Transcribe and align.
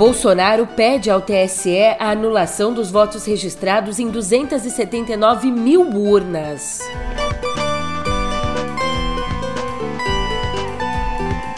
Bolsonaro 0.00 0.66
pede 0.66 1.10
ao 1.10 1.20
TSE 1.20 1.94
a 1.98 2.12
anulação 2.12 2.72
dos 2.72 2.90
votos 2.90 3.26
registrados 3.26 3.98
em 3.98 4.08
279 4.08 5.52
mil 5.52 5.82
urnas. 5.94 6.80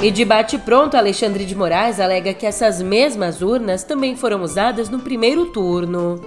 E 0.02 0.10
debate 0.10 0.58
pronto, 0.58 0.96
Alexandre 0.96 1.44
de 1.44 1.54
Moraes 1.54 2.00
alega 2.00 2.34
que 2.34 2.44
essas 2.44 2.82
mesmas 2.82 3.42
urnas 3.42 3.84
também 3.84 4.16
foram 4.16 4.42
usadas 4.42 4.88
no 4.88 4.98
primeiro 4.98 5.46
turno. 5.46 6.20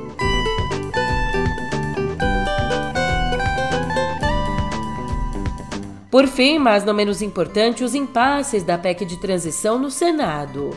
Por 6.10 6.28
fim, 6.28 6.60
mas 6.60 6.86
não 6.86 6.94
menos 6.94 7.22
importante, 7.22 7.84
os 7.84 7.94
impasses 7.94 8.64
da 8.64 8.78
PEC 8.78 9.04
de 9.04 9.18
transição 9.18 9.78
no 9.78 9.92
Senado. 9.92 10.70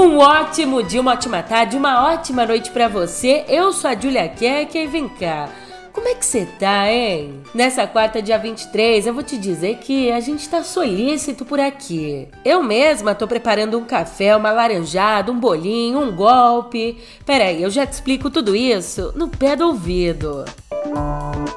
Um 0.00 0.16
ótimo 0.16 0.82
dia, 0.82 0.98
uma 0.98 1.12
ótima 1.12 1.42
tarde, 1.42 1.76
uma 1.76 2.10
ótima 2.10 2.46
noite 2.46 2.70
para 2.70 2.88
você. 2.88 3.44
Eu 3.46 3.70
sou 3.70 3.90
a 3.90 3.94
Julia 3.94 4.26
Keck 4.30 4.74
e 4.78 4.86
vem 4.86 5.06
cá. 5.06 5.50
Como 5.92 6.08
é 6.08 6.14
que 6.14 6.24
você 6.24 6.46
tá, 6.58 6.90
hein? 6.90 7.42
Nessa 7.54 7.86
quarta, 7.86 8.22
dia 8.22 8.38
23, 8.38 9.06
eu 9.06 9.12
vou 9.12 9.22
te 9.22 9.36
dizer 9.36 9.76
que 9.76 10.10
a 10.10 10.18
gente 10.18 10.48
tá 10.48 10.64
solícito 10.64 11.44
por 11.44 11.60
aqui. 11.60 12.26
Eu 12.42 12.62
mesma 12.62 13.14
tô 13.14 13.28
preparando 13.28 13.76
um 13.76 13.84
café, 13.84 14.34
uma 14.34 14.50
laranjada, 14.50 15.30
um 15.30 15.38
bolinho, 15.38 16.00
um 16.00 16.16
golpe. 16.16 16.96
Peraí, 17.26 17.62
eu 17.62 17.68
já 17.68 17.84
te 17.84 17.92
explico 17.92 18.30
tudo 18.30 18.56
isso 18.56 19.12
no 19.14 19.28
pé 19.28 19.54
do 19.54 19.66
ouvido. 19.66 20.46
Música 20.86 21.49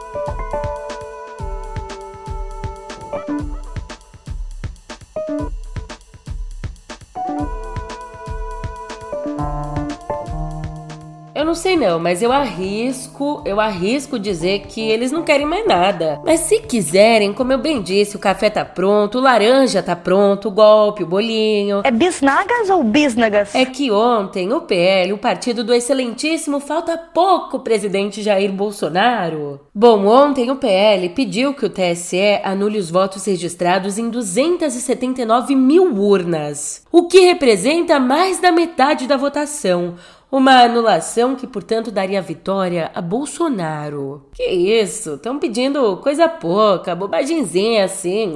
não 11.54 11.56
sei 11.56 11.78
não, 11.78 12.00
mas 12.00 12.23
eu 12.23 12.32
arrisco, 12.32 13.44
eu 13.46 13.59
arrisco 13.59 14.18
dizer 14.18 14.62
que 14.62 14.82
eles 14.82 15.12
não 15.12 15.22
querem 15.22 15.46
mais 15.46 15.68
nada. 15.68 16.20
Mas 16.26 16.40
se 16.40 16.60
quiserem, 16.62 17.32
como 17.32 17.54
eu 17.54 17.60
bem 17.60 17.80
disse, 17.80 18.16
o 18.16 18.20
café 18.20 18.50
tá 18.50 18.66
pronto, 18.66 19.20
o 19.20 19.22
laranja 19.22 19.84
tá 19.84 19.95
pronto, 19.95 20.48
o 20.48 20.52
golpe, 20.52 21.04
o 21.04 21.06
bolinho. 21.06 21.82
É 21.84 21.92
bisnagas 21.92 22.72
ou 22.72 22.84
bisnagas? 22.84 23.54
É 23.54 23.66
que 23.66 23.92
ontem 23.92 24.52
o 24.52 24.62
PL, 24.62 25.14
o 25.14 25.18
partido 25.20 25.64
do 25.64 25.76
excelentíssimo 25.76 26.60
falta 26.60 26.98
pouco 26.98 27.60
presidente 27.60 28.23
Jair 28.23 28.52
Bolsonaro. 28.52 29.60
Bom, 29.76 30.08
ontem 30.08 30.50
o 30.50 30.56
PL 30.56 31.08
pediu 31.10 31.54
que 31.54 31.67
o 31.67 31.70
TSE 31.70 32.42
anule 32.44 32.80
os 32.80 32.90
votos 32.90 33.26
registrados 33.26 34.00
em 34.00 34.10
279 34.10 35.56
mil 35.56 35.94
urnas, 36.02 36.84
o 36.92 37.08
que 37.08 37.20
representa 37.20 38.00
mais 38.00 38.40
da 38.40 38.52
metade 38.52 39.06
da 39.06 39.16
votação. 39.16 39.94
Uma 40.34 40.64
anulação 40.64 41.36
que, 41.36 41.45
portanto, 41.45 41.92
daria 41.92 42.20
vitória 42.20 42.89
a 42.95 43.00
Bolsonaro. 43.00 44.26
Que 44.34 44.44
isso? 44.44 45.14
Estão 45.14 45.38
pedindo 45.38 45.98
coisa 45.98 46.28
pouca, 46.28 46.95
bobagemzinha 46.95 47.86
assim. 47.86 48.34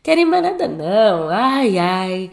Querem 0.00 0.24
mais 0.24 0.44
nada 0.44 0.68
não. 0.68 1.28
Ai, 1.28 1.76
ai. 1.76 2.30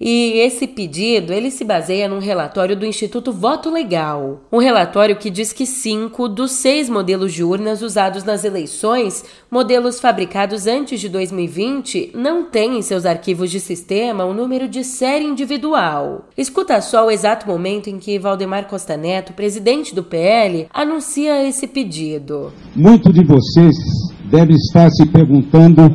E 0.00 0.38
esse 0.38 0.66
pedido, 0.66 1.30
ele 1.30 1.50
se 1.50 1.62
baseia 1.62 2.08
num 2.08 2.20
relatório 2.20 2.74
do 2.74 2.86
Instituto 2.86 3.30
Voto 3.32 3.68
Legal. 3.68 4.40
Um 4.50 4.56
relatório 4.56 5.14
que 5.16 5.28
diz 5.28 5.52
que 5.52 5.66
cinco 5.66 6.26
dos 6.26 6.52
seis 6.52 6.88
modelos 6.88 7.34
de 7.34 7.44
urnas 7.44 7.82
usados 7.82 8.24
nas 8.24 8.42
eleições, 8.42 9.22
modelos 9.50 10.00
fabricados 10.00 10.66
antes 10.66 11.02
de 11.02 11.10
2020, 11.10 12.12
não 12.14 12.44
têm 12.44 12.78
em 12.78 12.82
seus 12.82 13.04
arquivos 13.04 13.50
de 13.50 13.60
sistema 13.60 14.24
o 14.24 14.32
número 14.32 14.66
de 14.66 14.82
série 14.84 15.26
individual. 15.26 16.24
Escuta 16.34 16.80
só 16.80 17.06
o 17.06 17.10
exato 17.10 17.46
momento 17.46 17.90
em 17.90 17.98
que 17.98 18.18
Valdemar 18.18 18.68
Costa 18.68 18.96
Neto, 18.96 19.34
presidente 19.34 19.94
do 19.94 20.02
PL, 20.02 20.66
anuncia 20.72 21.46
esse 21.46 21.66
pedido. 21.66 22.50
Muito 22.74 23.12
de 23.12 23.22
vocês 23.22 23.76
deve 24.30 24.54
estar 24.54 24.88
se 24.90 25.04
perguntando 25.04 25.90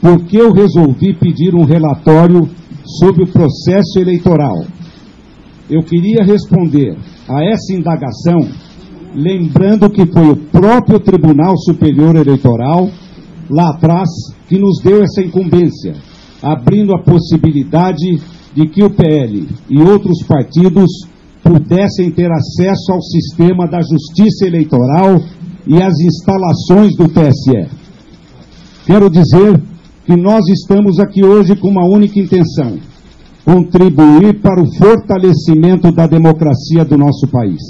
por 0.00 0.24
que 0.24 0.36
eu 0.36 0.50
resolvi 0.52 1.14
pedir 1.14 1.54
um 1.54 1.64
relatório 1.64 2.48
sobre 2.86 3.24
o 3.24 3.32
processo 3.32 3.98
eleitoral. 3.98 4.64
Eu 5.68 5.82
queria 5.82 6.24
responder 6.24 6.96
a 7.28 7.44
essa 7.44 7.72
indagação 7.72 8.48
lembrando 9.16 9.88
que 9.88 10.04
foi 10.06 10.30
o 10.30 10.36
próprio 10.36 11.00
Tribunal 11.00 11.56
Superior 11.56 12.16
Eleitoral, 12.16 12.90
lá 13.48 13.70
atrás, 13.70 14.08
que 14.46 14.58
nos 14.58 14.78
deu 14.82 15.02
essa 15.02 15.22
incumbência, 15.22 15.94
abrindo 16.42 16.94
a 16.94 17.02
possibilidade 17.02 18.20
de 18.54 18.68
que 18.68 18.84
o 18.84 18.90
PL 18.90 19.48
e 19.70 19.80
outros 19.80 20.22
partidos 20.26 20.90
pudessem 21.42 22.10
ter 22.10 22.30
acesso 22.30 22.92
ao 22.92 23.00
sistema 23.00 23.66
da 23.66 23.80
justiça 23.80 24.46
eleitoral 24.46 25.20
e 25.66 25.82
às 25.82 25.98
instalações 26.00 26.94
do 26.96 27.08
TSE. 27.08 27.68
Quero 28.84 29.08
dizer 29.08 29.60
que 30.06 30.16
nós 30.16 30.46
estamos 30.48 31.00
aqui 31.00 31.24
hoje 31.24 31.56
com 31.56 31.68
uma 31.68 31.84
única 31.84 32.20
intenção: 32.20 32.78
contribuir 33.44 34.40
para 34.40 34.62
o 34.62 34.72
fortalecimento 34.76 35.90
da 35.90 36.06
democracia 36.06 36.84
do 36.84 36.96
nosso 36.96 37.26
país. 37.26 37.60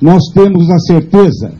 Nós 0.00 0.22
temos 0.34 0.70
a 0.70 0.78
certeza 0.78 1.52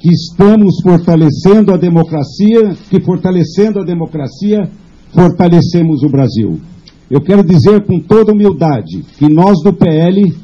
que 0.00 0.10
estamos 0.10 0.80
fortalecendo 0.82 1.72
a 1.72 1.76
democracia, 1.76 2.76
que 2.90 3.00
fortalecendo 3.00 3.78
a 3.78 3.84
democracia, 3.84 4.68
fortalecemos 5.14 6.02
o 6.02 6.08
Brasil. 6.08 6.60
Eu 7.08 7.20
quero 7.20 7.44
dizer 7.44 7.86
com 7.86 8.00
toda 8.00 8.32
humildade 8.32 9.04
que 9.18 9.28
nós 9.28 9.62
do 9.62 9.72
PL 9.72 10.34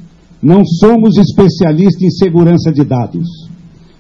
não 0.40 0.64
somos 0.64 1.16
especialistas 1.16 2.02
em 2.02 2.10
segurança 2.10 2.70
de 2.70 2.84
dados. 2.84 3.26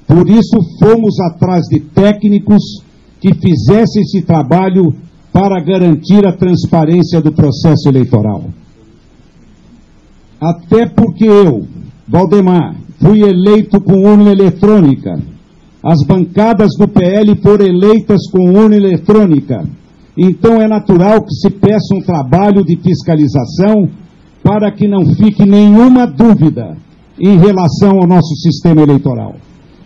Por 0.06 0.28
isso, 0.28 0.56
fomos 0.78 1.18
atrás 1.20 1.62
de 1.68 1.80
técnicos 1.80 2.62
que 3.20 3.34
fizesse 3.34 4.00
esse 4.00 4.22
trabalho 4.22 4.94
para 5.32 5.62
garantir 5.62 6.26
a 6.26 6.32
transparência 6.32 7.20
do 7.20 7.32
processo 7.32 7.88
eleitoral. 7.88 8.44
Até 10.40 10.86
porque 10.86 11.26
eu, 11.26 11.66
Valdemar, 12.06 12.76
fui 13.00 13.22
eleito 13.22 13.80
com 13.80 14.08
urna 14.08 14.30
eletrônica. 14.30 15.20
As 15.82 16.02
bancadas 16.04 16.70
do 16.78 16.88
PL 16.88 17.36
foram 17.42 17.66
eleitas 17.66 18.28
com 18.30 18.52
urna 18.52 18.76
eletrônica. 18.76 19.64
Então 20.16 20.60
é 20.60 20.66
natural 20.66 21.22
que 21.22 21.34
se 21.34 21.50
peça 21.50 21.94
um 21.94 22.00
trabalho 22.00 22.64
de 22.64 22.76
fiscalização 22.76 23.88
para 24.42 24.72
que 24.72 24.88
não 24.88 25.06
fique 25.14 25.44
nenhuma 25.44 26.06
dúvida 26.06 26.76
em 27.20 27.38
relação 27.38 27.98
ao 28.00 28.06
nosso 28.06 28.34
sistema 28.36 28.82
eleitoral. 28.82 29.34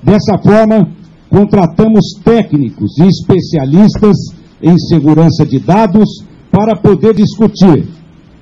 Dessa 0.02 0.38
forma, 0.38 0.88
contratamos 1.32 2.20
técnicos 2.22 2.98
e 2.98 3.06
especialistas 3.06 4.16
em 4.62 4.78
segurança 4.78 5.46
de 5.46 5.58
dados 5.58 6.22
para 6.50 6.76
poder 6.76 7.14
discutir 7.14 7.88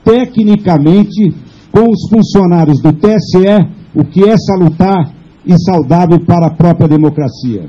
tecnicamente 0.05 1.33
com 1.71 1.89
os 1.89 2.09
funcionários 2.11 2.83
do 2.83 2.93
TSE 2.93 3.69
o 3.95 4.05
que 4.05 4.29
é 4.29 4.37
salutar 4.37 5.15
e 5.47 5.57
saudável 5.59 6.19
para 6.19 6.49
a 6.49 6.51
própria 6.51 6.89
democracia. 6.89 7.67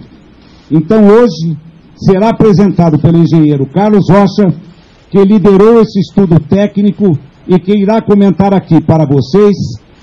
Então, 0.72 1.06
hoje, 1.06 1.56
será 1.96 2.30
apresentado 2.30 2.98
pelo 2.98 3.20
engenheiro 3.20 3.68
Carlos 3.68 4.10
Rocha, 4.10 4.52
que 5.12 5.24
liderou 5.24 5.82
esse 5.82 6.00
estudo 6.00 6.40
técnico 6.40 7.18
e 7.48 7.60
que 7.60 7.78
irá 7.78 8.02
comentar 8.02 8.56
aqui 8.56 8.82
para 8.82 9.06
vocês 9.06 9.56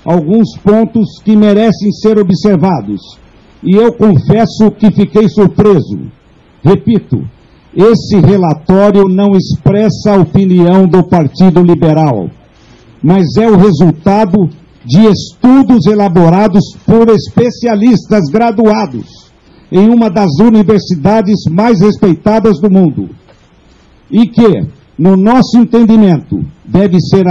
alguns 0.05 0.57
pontos 0.63 1.19
que 1.23 1.35
merecem 1.35 1.91
ser 1.91 2.17
observados 2.17 3.19
e 3.63 3.75
eu 3.75 3.91
confesso 3.93 4.71
que 4.71 4.91
fiquei 4.91 5.27
surpreso. 5.27 5.99
Repito, 6.63 7.23
esse 7.75 8.17
relatório 8.17 9.07
não 9.07 9.35
expressa 9.35 10.13
a 10.13 10.21
opinião 10.21 10.87
do 10.87 11.03
Partido 11.03 11.61
Liberal, 11.61 12.29
mas 13.01 13.37
é 13.37 13.49
o 13.49 13.57
resultado 13.57 14.49
de 14.85 15.05
estudos 15.05 15.85
elaborados 15.85 16.63
por 16.85 17.09
especialistas 17.09 18.23
graduados 18.31 19.29
em 19.71 19.87
uma 19.89 20.09
das 20.09 20.39
universidades 20.39 21.45
mais 21.49 21.79
respeitadas 21.79 22.59
do 22.59 22.71
mundo 22.71 23.09
e 24.09 24.27
que, 24.27 24.65
no 24.97 25.15
nosso 25.15 25.59
entendimento, 25.59 26.43
deve 26.65 26.99
ser 26.99 27.25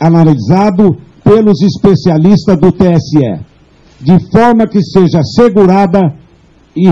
analisado 0.00 0.96
pelos 1.22 1.60
especialistas 1.60 2.56
do 2.58 2.72
TSE 2.72 3.51
de 4.02 4.18
forma 4.30 4.66
que 4.66 4.82
seja 4.82 5.20
assegurada 5.20 6.14
e 6.74 6.88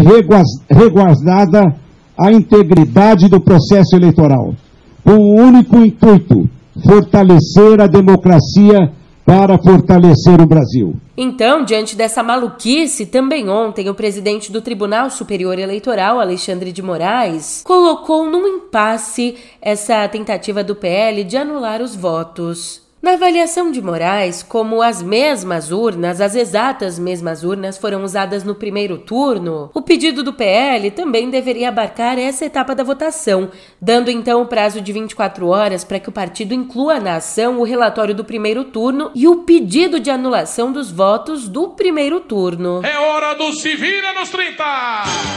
reguardada 0.70 1.74
a 2.18 2.30
integridade 2.30 3.28
do 3.28 3.40
processo 3.40 3.96
eleitoral, 3.96 4.54
com 5.02 5.16
o 5.16 5.34
único 5.34 5.76
intuito, 5.78 6.48
fortalecer 6.84 7.80
a 7.80 7.86
democracia 7.86 8.92
para 9.24 9.58
fortalecer 9.58 10.40
o 10.40 10.46
Brasil. 10.46 10.96
Então, 11.16 11.64
diante 11.64 11.96
dessa 11.96 12.22
maluquice, 12.22 13.06
também 13.06 13.48
ontem 13.48 13.88
o 13.88 13.94
presidente 13.94 14.50
do 14.50 14.60
Tribunal 14.60 15.08
Superior 15.10 15.58
Eleitoral, 15.58 16.18
Alexandre 16.18 16.72
de 16.72 16.82
Moraes, 16.82 17.62
colocou 17.64 18.28
num 18.28 18.46
impasse 18.46 19.36
essa 19.62 20.06
tentativa 20.08 20.64
do 20.64 20.74
PL 20.74 21.24
de 21.24 21.36
anular 21.36 21.80
os 21.80 21.94
votos. 21.94 22.89
Na 23.02 23.12
avaliação 23.12 23.70
de 23.70 23.80
Moraes, 23.80 24.42
como 24.42 24.82
as 24.82 25.02
mesmas 25.02 25.72
urnas, 25.72 26.20
as 26.20 26.34
exatas 26.34 26.98
mesmas 26.98 27.42
urnas 27.42 27.78
foram 27.78 28.04
usadas 28.04 28.44
no 28.44 28.54
primeiro 28.54 28.98
turno, 28.98 29.70
o 29.72 29.80
pedido 29.80 30.22
do 30.22 30.34
PL 30.34 30.90
também 30.90 31.30
deveria 31.30 31.70
abarcar 31.70 32.18
essa 32.18 32.44
etapa 32.44 32.74
da 32.74 32.84
votação, 32.84 33.50
dando 33.80 34.10
então 34.10 34.42
o 34.42 34.46
prazo 34.46 34.80
de 34.80 34.92
24 34.92 35.46
horas 35.46 35.84
para 35.84 35.98
que 35.98 36.08
o 36.08 36.12
partido 36.12 36.52
inclua 36.52 37.00
na 37.00 37.16
ação 37.16 37.58
o 37.58 37.64
relatório 37.64 38.14
do 38.14 38.24
primeiro 38.24 38.64
turno 38.64 39.10
e 39.14 39.26
o 39.26 39.36
pedido 39.44 39.98
de 39.98 40.10
anulação 40.10 40.72
dos 40.72 40.90
votos 40.90 41.48
do 41.48 41.68
primeiro 41.68 42.20
turno. 42.20 42.80
É 42.84 42.98
hora 42.98 43.34
do 43.34 43.52
se 43.52 43.74
vira 43.74 44.12
nos 44.14 44.28
30! 44.28 44.64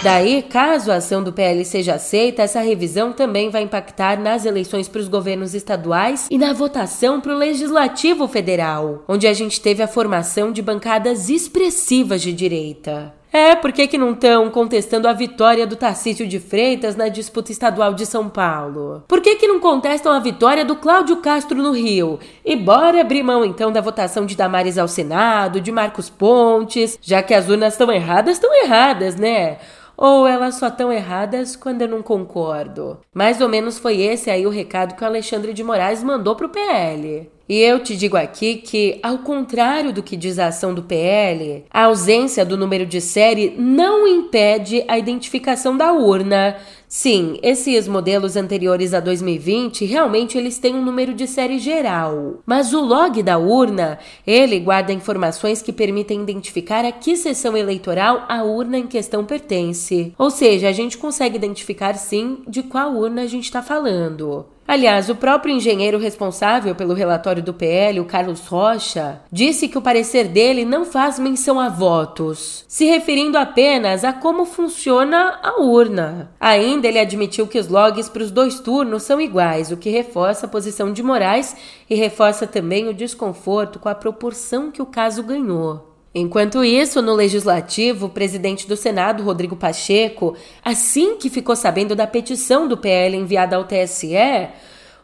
Daí, 0.03 0.41
caso 0.43 0.91
a 0.91 0.95
ação 0.95 1.23
do 1.23 1.31
PL 1.31 1.63
seja 1.63 1.95
aceita, 1.95 2.41
essa 2.41 2.61
revisão 2.61 3.13
também 3.13 3.49
vai 3.49 3.63
impactar 3.63 4.19
nas 4.19 4.45
eleições 4.45 4.87
para 4.87 5.01
os 5.01 5.07
governos 5.07 5.53
estaduais 5.53 6.27
e 6.29 6.37
na 6.37 6.53
votação 6.53 7.21
para 7.21 7.33
o 7.33 7.37
Legislativo 7.37 8.27
Federal, 8.27 9.03
onde 9.07 9.27
a 9.27 9.33
gente 9.33 9.61
teve 9.61 9.81
a 9.81 9.87
formação 9.87 10.51
de 10.51 10.61
bancadas 10.61 11.29
expressivas 11.29 12.21
de 12.21 12.33
direita. 12.33 13.13
É, 13.35 13.55
por 13.55 13.71
que, 13.71 13.87
que 13.87 13.97
não 13.97 14.11
estão 14.11 14.47
contestando 14.51 15.07
a 15.07 15.13
vitória 15.13 15.65
do 15.65 15.75
Tarcísio 15.75 16.27
de 16.27 16.39
Freitas 16.39 16.95
na 16.95 17.07
disputa 17.07 17.51
estadual 17.51 17.95
de 17.95 18.05
São 18.05 18.29
Paulo? 18.29 19.03
Por 19.07 19.21
que, 19.21 19.37
que 19.37 19.47
não 19.47 19.59
contestam 19.59 20.13
a 20.13 20.19
vitória 20.19 20.63
do 20.63 20.75
Cláudio 20.75 21.17
Castro 21.17 21.57
no 21.57 21.71
Rio? 21.71 22.19
E 22.45 22.55
bora 22.55 23.01
abrir 23.01 23.23
mão 23.23 23.43
então 23.43 23.71
da 23.71 23.81
votação 23.81 24.27
de 24.27 24.37
Damares 24.37 24.77
ao 24.77 24.87
Senado, 24.87 25.59
de 25.59 25.71
Marcos 25.71 26.11
Pontes, 26.11 26.99
já 27.01 27.23
que 27.23 27.33
as 27.33 27.49
urnas 27.49 27.73
estão 27.73 27.91
erradas, 27.91 28.35
estão 28.35 28.53
erradas, 28.63 29.15
né? 29.15 29.57
Ou 29.95 30.27
elas 30.27 30.55
só 30.55 30.67
estão 30.67 30.91
erradas 30.91 31.55
quando 31.55 31.81
eu 31.81 31.87
não 31.87 32.01
concordo? 32.01 32.99
Mais 33.13 33.39
ou 33.41 33.47
menos 33.47 33.77
foi 33.77 34.01
esse 34.01 34.29
aí 34.29 34.45
o 34.45 34.49
recado 34.49 34.95
que 34.95 35.03
o 35.03 35.07
Alexandre 35.07 35.53
de 35.53 35.63
Moraes 35.63 36.03
mandou 36.03 36.35
pro 36.35 36.49
PL. 36.49 37.29
E 37.47 37.59
eu 37.59 37.83
te 37.83 37.95
digo 37.95 38.15
aqui 38.15 38.55
que, 38.55 38.99
ao 39.03 39.19
contrário 39.19 39.91
do 39.91 40.01
que 40.01 40.15
diz 40.15 40.39
a 40.39 40.47
ação 40.47 40.73
do 40.73 40.81
PL, 40.81 41.65
a 41.69 41.83
ausência 41.83 42.45
do 42.45 42.57
número 42.57 42.85
de 42.85 43.01
série 43.01 43.53
não 43.57 44.07
impede 44.07 44.83
a 44.87 44.97
identificação 44.97 45.75
da 45.75 45.91
urna. 45.91 46.55
Sim, 46.95 47.39
esses 47.41 47.87
modelos 47.87 48.35
anteriores 48.35 48.93
a 48.93 48.99
2020 48.99 49.83
realmente 49.83 50.37
eles 50.37 50.59
têm 50.59 50.75
um 50.75 50.85
número 50.85 51.11
de 51.15 51.25
série 51.25 51.57
geral, 51.57 52.35
mas 52.45 52.71
o 52.71 52.81
log 52.85 53.23
da 53.23 53.35
urna, 53.35 53.97
ele 54.27 54.59
guarda 54.59 54.93
informações 54.93 55.59
que 55.59 55.73
permitem 55.73 56.21
identificar 56.21 56.85
a 56.85 56.91
que 56.91 57.17
seção 57.17 57.57
eleitoral 57.57 58.25
a 58.29 58.43
urna 58.43 58.77
em 58.77 58.85
questão 58.85 59.25
pertence. 59.25 60.13
Ou 60.19 60.29
seja, 60.29 60.69
a 60.69 60.71
gente 60.71 60.99
consegue 60.99 61.35
identificar 61.35 61.95
sim 61.95 62.43
de 62.47 62.61
qual 62.61 62.95
urna 62.95 63.23
a 63.23 63.27
gente 63.27 63.45
está 63.45 63.63
falando. 63.63 64.52
Aliás, 64.65 65.09
o 65.09 65.15
próprio 65.15 65.53
engenheiro 65.53 65.99
responsável 65.99 66.73
pelo 66.73 66.93
relatório 66.93 67.43
do 67.43 67.53
PL, 67.53 67.99
o 67.99 68.05
Carlos 68.05 68.47
Rocha, 68.47 69.21
disse 69.29 69.67
que 69.67 69.77
o 69.77 69.81
parecer 69.81 70.29
dele 70.29 70.63
não 70.63 70.85
faz 70.85 71.19
menção 71.19 71.59
a 71.59 71.67
votos, 71.67 72.63
se 72.67 72.85
referindo 72.85 73.37
apenas 73.37 74.05
a 74.05 74.13
como 74.13 74.45
funciona 74.45 75.37
a 75.43 75.61
urna. 75.61 76.31
Ainda 76.39 76.87
ele 76.87 76.99
admitiu 76.99 77.45
que 77.45 77.59
os 77.59 77.67
logs 77.67 78.07
para 78.07 78.23
os 78.23 78.31
dois 78.31 78.59
turnos 78.61 79.03
são 79.03 79.19
iguais, 79.19 79.69
o 79.69 79.77
que 79.77 79.89
reforça 79.89 80.45
a 80.45 80.49
posição 80.49 80.93
de 80.93 81.03
Moraes 81.03 81.55
e 81.89 81.95
reforça 81.95 82.47
também 82.47 82.87
o 82.87 82.93
desconforto 82.93 83.79
com 83.79 83.89
a 83.89 83.95
proporção 83.95 84.71
que 84.71 84.81
o 84.81 84.85
caso 84.85 85.21
ganhou. 85.23 85.92
Enquanto 86.15 86.63
isso, 86.63 87.01
no 87.01 87.15
Legislativo, 87.15 88.05
o 88.05 88.09
presidente 88.09 88.67
do 88.67 88.77
Senado, 88.77 89.23
Rodrigo 89.23 89.55
Pacheco, 89.55 90.35
assim 90.63 91.15
que 91.17 91.27
ficou 91.27 91.55
sabendo 91.55 91.95
da 91.95 92.05
petição 92.05 92.67
do 92.67 92.77
PL 92.77 93.17
enviada 93.17 93.55
ao 93.55 93.63
TSE, 93.63 94.15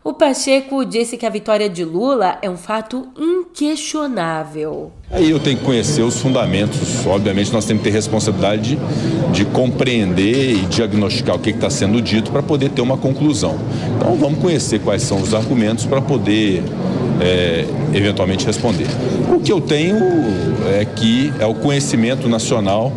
o 0.04 0.14
Pacheco 0.14 0.86
disse 0.86 1.18
que 1.18 1.26
a 1.26 1.30
vitória 1.30 1.68
de 1.68 1.84
Lula 1.84 2.38
é 2.42 2.50
um 2.50 2.56
fato 2.56 3.08
inquestionável. 3.18 4.92
Aí 5.12 5.30
eu 5.30 5.40
tenho 5.40 5.58
que 5.58 5.66
conhecer 5.66 6.04
os 6.04 6.20
fundamentos. 6.20 7.06
Obviamente, 7.06 7.52
nós 7.52 7.66
temos 7.66 7.84
que 7.84 7.90
ter 7.90 7.96
responsabilidade 7.96 8.76
de, 8.76 8.82
de 9.32 9.46
compreender 9.46 10.52
e 10.52 10.66
diagnosticar 10.68 11.36
o 11.36 11.40
que 11.40 11.50
está 11.50 11.70
sendo 11.70 12.02
dito 12.02 12.32
para 12.32 12.42
poder 12.42 12.70
ter 12.70 12.82
uma 12.82 12.98
conclusão. 12.98 13.60
Então, 13.98 14.16
vamos 14.16 14.40
conhecer 14.40 14.80
quais 14.80 15.02
são 15.02 15.22
os 15.22 15.34
argumentos 15.34 15.86
para 15.86 16.02
poder 16.02 16.64
é, 17.20 17.66
eventualmente 17.94 18.46
responder. 18.46 18.88
O 19.34 19.40
que 19.40 19.52
eu 19.52 19.62
tenho 19.62 19.98
é 20.74 20.86
que 20.86 21.34
é 21.40 21.46
o 21.46 21.56
conhecimento 21.56 22.28
nacional 22.28 22.92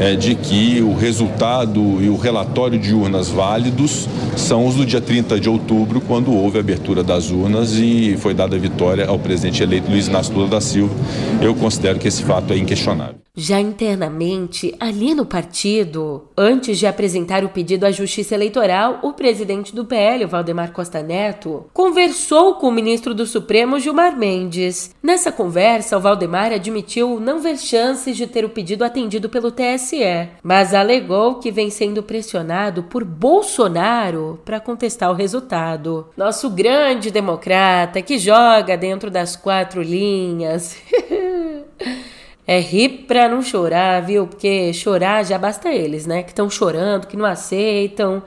é, 0.00 0.16
de 0.16 0.34
que 0.34 0.80
o 0.80 0.94
resultado 0.94 2.02
e 2.02 2.08
o 2.08 2.16
relatório 2.16 2.78
de 2.78 2.94
urnas 2.94 3.28
válidos 3.28 4.08
são 4.34 4.66
os 4.66 4.74
do 4.74 4.86
dia 4.86 5.00
30 5.00 5.38
de 5.38 5.48
outubro, 5.48 6.00
quando 6.00 6.32
houve 6.32 6.56
a 6.56 6.60
abertura 6.60 7.02
das 7.02 7.30
urnas 7.30 7.72
e 7.74 8.16
foi 8.18 8.32
dada 8.32 8.56
a 8.56 8.58
vitória 8.58 9.06
ao 9.06 9.18
presidente 9.18 9.62
eleito 9.62 9.90
Luiz 9.90 10.08
Inácio 10.08 10.34
Lula 10.34 10.48
da 10.48 10.60
Silva. 10.60 10.94
Eu 11.42 11.54
considero 11.54 11.98
que 11.98 12.08
esse 12.08 12.22
fato 12.22 12.52
é 12.54 12.56
inquestionável. 12.56 13.16
Já 13.42 13.58
internamente, 13.58 14.76
ali 14.78 15.14
no 15.14 15.24
partido, 15.24 16.28
antes 16.36 16.78
de 16.78 16.86
apresentar 16.86 17.42
o 17.42 17.48
pedido 17.48 17.86
à 17.86 17.90
Justiça 17.90 18.34
Eleitoral, 18.34 18.98
o 19.02 19.14
presidente 19.14 19.74
do 19.74 19.86
PL, 19.86 20.26
Valdemar 20.26 20.72
Costa 20.72 21.02
Neto, 21.02 21.64
conversou 21.72 22.56
com 22.56 22.68
o 22.68 22.70
ministro 22.70 23.14
do 23.14 23.24
Supremo, 23.24 23.80
Gilmar 23.80 24.14
Mendes. 24.14 24.94
Nessa 25.02 25.32
conversa, 25.32 25.96
o 25.96 26.00
Valdemar 26.00 26.52
admitiu 26.52 27.18
não 27.18 27.40
ver 27.40 27.56
chances 27.56 28.14
de 28.14 28.26
ter 28.26 28.44
o 28.44 28.50
pedido 28.50 28.84
atendido 28.84 29.30
pelo 29.30 29.50
TSE, 29.50 30.28
mas 30.42 30.74
alegou 30.74 31.36
que 31.36 31.50
vem 31.50 31.70
sendo 31.70 32.02
pressionado 32.02 32.82
por 32.82 33.04
Bolsonaro 33.04 34.38
para 34.44 34.60
contestar 34.60 35.10
o 35.10 35.14
resultado. 35.14 36.10
Nosso 36.14 36.50
grande 36.50 37.10
democrata 37.10 38.02
que 38.02 38.18
joga 38.18 38.76
dentro 38.76 39.10
das 39.10 39.34
quatro 39.34 39.80
linhas. 39.80 40.76
É 42.46 42.58
rir 42.58 43.04
pra 43.06 43.28
não 43.28 43.42
chorar, 43.42 44.02
viu? 44.02 44.26
Porque 44.26 44.72
chorar 44.72 45.24
já 45.24 45.38
basta 45.38 45.68
eles, 45.68 46.06
né? 46.06 46.22
Que 46.22 46.30
estão 46.30 46.50
chorando, 46.50 47.06
que 47.06 47.16
não 47.16 47.24
aceitam. 47.24 48.22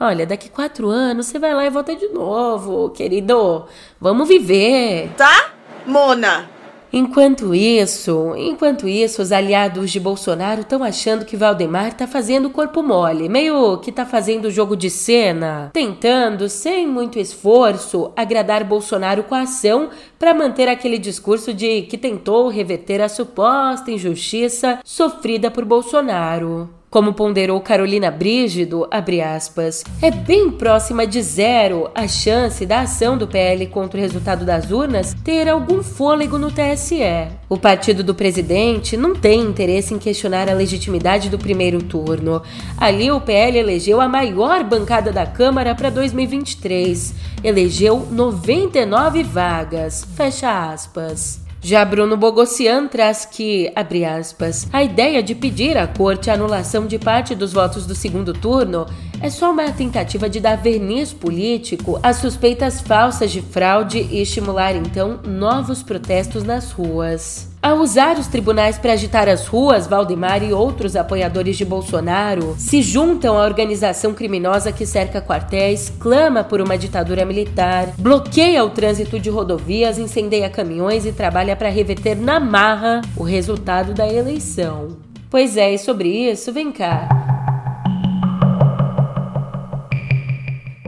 Olha, 0.00 0.24
daqui 0.24 0.48
quatro 0.48 0.88
anos 0.88 1.26
você 1.26 1.38
vai 1.38 1.52
lá 1.54 1.66
e 1.66 1.70
volta 1.70 1.94
de 1.94 2.08
novo, 2.08 2.90
querido. 2.90 3.66
Vamos 4.00 4.28
viver. 4.28 5.10
Tá, 5.16 5.52
Mona? 5.84 6.57
Enquanto 6.92 7.54
isso, 7.54 8.34
enquanto 8.36 8.88
isso, 8.88 9.20
os 9.20 9.30
aliados 9.30 9.90
de 9.90 10.00
Bolsonaro 10.00 10.62
estão 10.62 10.82
achando 10.82 11.24
que 11.24 11.36
Valdemar 11.36 11.92
tá 11.92 12.06
fazendo 12.06 12.48
corpo 12.48 12.82
mole, 12.82 13.28
meio 13.28 13.78
que 13.78 13.92
tá 13.92 14.06
fazendo 14.06 14.50
jogo 14.50 14.74
de 14.74 14.88
cena, 14.88 15.70
tentando, 15.72 16.48
sem 16.48 16.86
muito 16.86 17.18
esforço, 17.18 18.10
agradar 18.16 18.64
Bolsonaro 18.64 19.22
com 19.22 19.34
a 19.34 19.42
ação 19.42 19.90
para 20.18 20.32
manter 20.32 20.68
aquele 20.68 20.98
discurso 20.98 21.52
de 21.52 21.82
que 21.82 21.98
tentou 21.98 22.48
reverter 22.48 23.02
a 23.02 23.08
suposta 23.08 23.90
injustiça 23.90 24.80
sofrida 24.82 25.50
por 25.50 25.64
Bolsonaro. 25.64 26.77
Como 26.90 27.12
ponderou 27.12 27.60
Carolina 27.60 28.10
Brígido, 28.10 28.88
aspas, 28.90 29.84
é 30.00 30.10
bem 30.10 30.50
próxima 30.50 31.06
de 31.06 31.20
zero 31.20 31.90
a 31.94 32.08
chance 32.08 32.64
da 32.64 32.80
ação 32.80 33.18
do 33.18 33.28
PL 33.28 33.66
contra 33.66 33.98
o 33.98 34.02
resultado 34.02 34.42
das 34.42 34.70
urnas 34.70 35.14
ter 35.22 35.50
algum 35.50 35.82
fôlego 35.82 36.38
no 36.38 36.50
TSE. 36.50 37.28
O 37.46 37.58
partido 37.58 38.02
do 38.02 38.14
presidente 38.14 38.96
não 38.96 39.14
tem 39.14 39.40
interesse 39.40 39.92
em 39.92 39.98
questionar 39.98 40.48
a 40.48 40.54
legitimidade 40.54 41.28
do 41.28 41.38
primeiro 41.38 41.82
turno. 41.82 42.40
Ali, 42.78 43.10
o 43.10 43.20
PL 43.20 43.58
elegeu 43.58 44.00
a 44.00 44.08
maior 44.08 44.64
bancada 44.64 45.12
da 45.12 45.26
Câmara 45.26 45.74
para 45.74 45.90
2023. 45.90 47.14
Elegeu 47.44 48.08
99 48.10 49.22
vagas. 49.24 50.06
Fecha 50.16 50.72
aspas. 50.72 51.47
Já 51.60 51.84
Bruno 51.84 52.16
Bogossian 52.16 52.86
traz 52.86 53.24
que, 53.24 53.70
abre 53.74 54.04
aspas, 54.04 54.68
a 54.72 54.82
ideia 54.82 55.22
de 55.22 55.34
pedir 55.34 55.76
à 55.76 55.88
corte 55.88 56.30
a 56.30 56.34
anulação 56.34 56.86
de 56.86 56.98
parte 56.98 57.34
dos 57.34 57.52
votos 57.52 57.84
do 57.84 57.96
segundo 57.96 58.32
turno 58.32 58.86
é 59.20 59.28
só 59.28 59.50
uma 59.50 59.70
tentativa 59.72 60.30
de 60.30 60.38
dar 60.38 60.56
verniz 60.56 61.12
político 61.12 61.98
às 62.00 62.18
suspeitas 62.18 62.80
falsas 62.80 63.32
de 63.32 63.42
fraude 63.42 63.98
e 63.98 64.22
estimular 64.22 64.76
então 64.76 65.20
novos 65.24 65.82
protestos 65.82 66.44
nas 66.44 66.70
ruas. 66.70 67.47
Ao 67.60 67.78
usar 67.78 68.16
os 68.18 68.28
tribunais 68.28 68.78
para 68.78 68.92
agitar 68.92 69.28
as 69.28 69.48
ruas, 69.48 69.88
Valdemar 69.88 70.44
e 70.44 70.52
outros 70.52 70.94
apoiadores 70.94 71.56
de 71.56 71.64
Bolsonaro 71.64 72.54
se 72.56 72.80
juntam 72.80 73.36
à 73.36 73.44
organização 73.44 74.14
criminosa 74.14 74.70
que 74.70 74.86
cerca 74.86 75.20
quartéis, 75.20 75.92
clama 75.98 76.44
por 76.44 76.60
uma 76.60 76.78
ditadura 76.78 77.24
militar, 77.24 77.88
bloqueia 77.98 78.64
o 78.64 78.70
trânsito 78.70 79.18
de 79.18 79.28
rodovias, 79.28 79.98
incendeia 79.98 80.48
caminhões 80.48 81.04
e 81.04 81.10
trabalha 81.10 81.56
para 81.56 81.68
reverter 81.68 82.14
na 82.14 82.38
marra 82.38 83.00
o 83.16 83.24
resultado 83.24 83.92
da 83.92 84.06
eleição. 84.06 84.96
Pois 85.28 85.56
é, 85.56 85.74
e 85.74 85.78
sobre 85.78 86.08
isso, 86.08 86.52
vem 86.52 86.70
cá. 86.70 87.27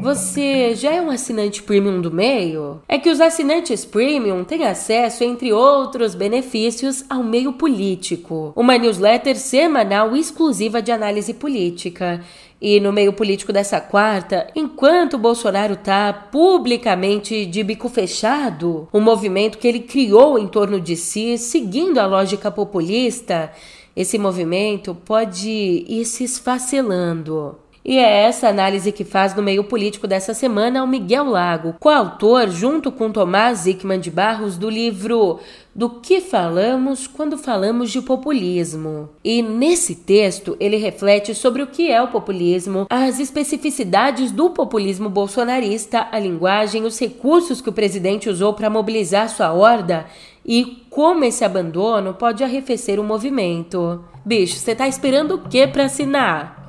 Você 0.02 0.74
já 0.74 0.92
é 0.92 1.02
um 1.02 1.10
assinante 1.10 1.62
premium 1.62 2.00
do 2.00 2.10
meio? 2.10 2.80
É 2.88 2.98
que 2.98 3.10
os 3.10 3.20
assinantes 3.20 3.84
premium 3.84 4.42
têm 4.44 4.64
acesso, 4.64 5.22
entre 5.22 5.52
outros 5.52 6.14
benefícios, 6.14 7.04
ao 7.08 7.22
meio 7.22 7.52
político, 7.52 8.50
uma 8.56 8.78
newsletter 8.78 9.36
semanal 9.36 10.16
exclusiva 10.16 10.80
de 10.80 10.90
análise 10.90 11.34
política. 11.34 12.24
E 12.62 12.80
no 12.80 12.92
meio 12.92 13.12
político 13.12 13.52
dessa 13.52 13.78
quarta, 13.78 14.46
enquanto 14.56 15.18
Bolsonaro 15.18 15.76
tá 15.76 16.12
publicamente 16.12 17.44
de 17.44 17.62
bico 17.62 17.88
fechado, 17.90 18.88
o 18.90 19.00
movimento 19.00 19.58
que 19.58 19.68
ele 19.68 19.80
criou 19.80 20.38
em 20.38 20.48
torno 20.48 20.80
de 20.80 20.96
si, 20.96 21.36
seguindo 21.36 21.98
a 21.98 22.06
lógica 22.06 22.50
populista, 22.50 23.52
esse 23.94 24.18
movimento 24.18 24.94
pode 24.94 25.84
ir 25.86 26.06
se 26.06 26.24
esfacelando. 26.24 27.56
E 27.84 27.96
é 27.98 28.24
essa 28.24 28.48
análise 28.48 28.92
que 28.92 29.04
faz 29.04 29.34
no 29.34 29.42
meio 29.42 29.64
político 29.64 30.06
dessa 30.06 30.34
semana 30.34 30.84
o 30.84 30.86
Miguel 30.86 31.24
Lago, 31.24 31.74
coautor, 31.80 32.50
junto 32.50 32.92
com 32.92 33.10
Tomás 33.10 33.60
Zickman 33.60 33.98
de 33.98 34.10
Barros, 34.10 34.58
do 34.58 34.68
livro 34.68 35.40
Do 35.74 35.88
que 35.88 36.20
falamos 36.20 37.06
quando 37.06 37.38
falamos 37.38 37.90
de 37.90 38.02
populismo. 38.02 39.08
E 39.24 39.40
nesse 39.40 39.94
texto 39.94 40.56
ele 40.60 40.76
reflete 40.76 41.34
sobre 41.34 41.62
o 41.62 41.66
que 41.66 41.90
é 41.90 42.02
o 42.02 42.08
populismo, 42.08 42.86
as 42.90 43.18
especificidades 43.18 44.30
do 44.30 44.50
populismo 44.50 45.08
bolsonarista, 45.08 46.06
a 46.12 46.18
linguagem, 46.18 46.84
os 46.84 46.98
recursos 46.98 47.62
que 47.62 47.70
o 47.70 47.72
presidente 47.72 48.28
usou 48.28 48.52
para 48.52 48.68
mobilizar 48.68 49.30
sua 49.30 49.52
horda 49.52 50.04
e 50.44 50.84
como 50.90 51.24
esse 51.24 51.44
abandono 51.44 52.12
pode 52.12 52.44
arrefecer 52.44 53.00
o 53.00 53.04
movimento. 53.04 54.04
Bicho, 54.24 54.56
você 54.56 54.74
tá 54.74 54.86
esperando 54.86 55.36
o 55.36 55.48
que 55.48 55.66
para 55.66 55.84
assinar? 55.84 56.59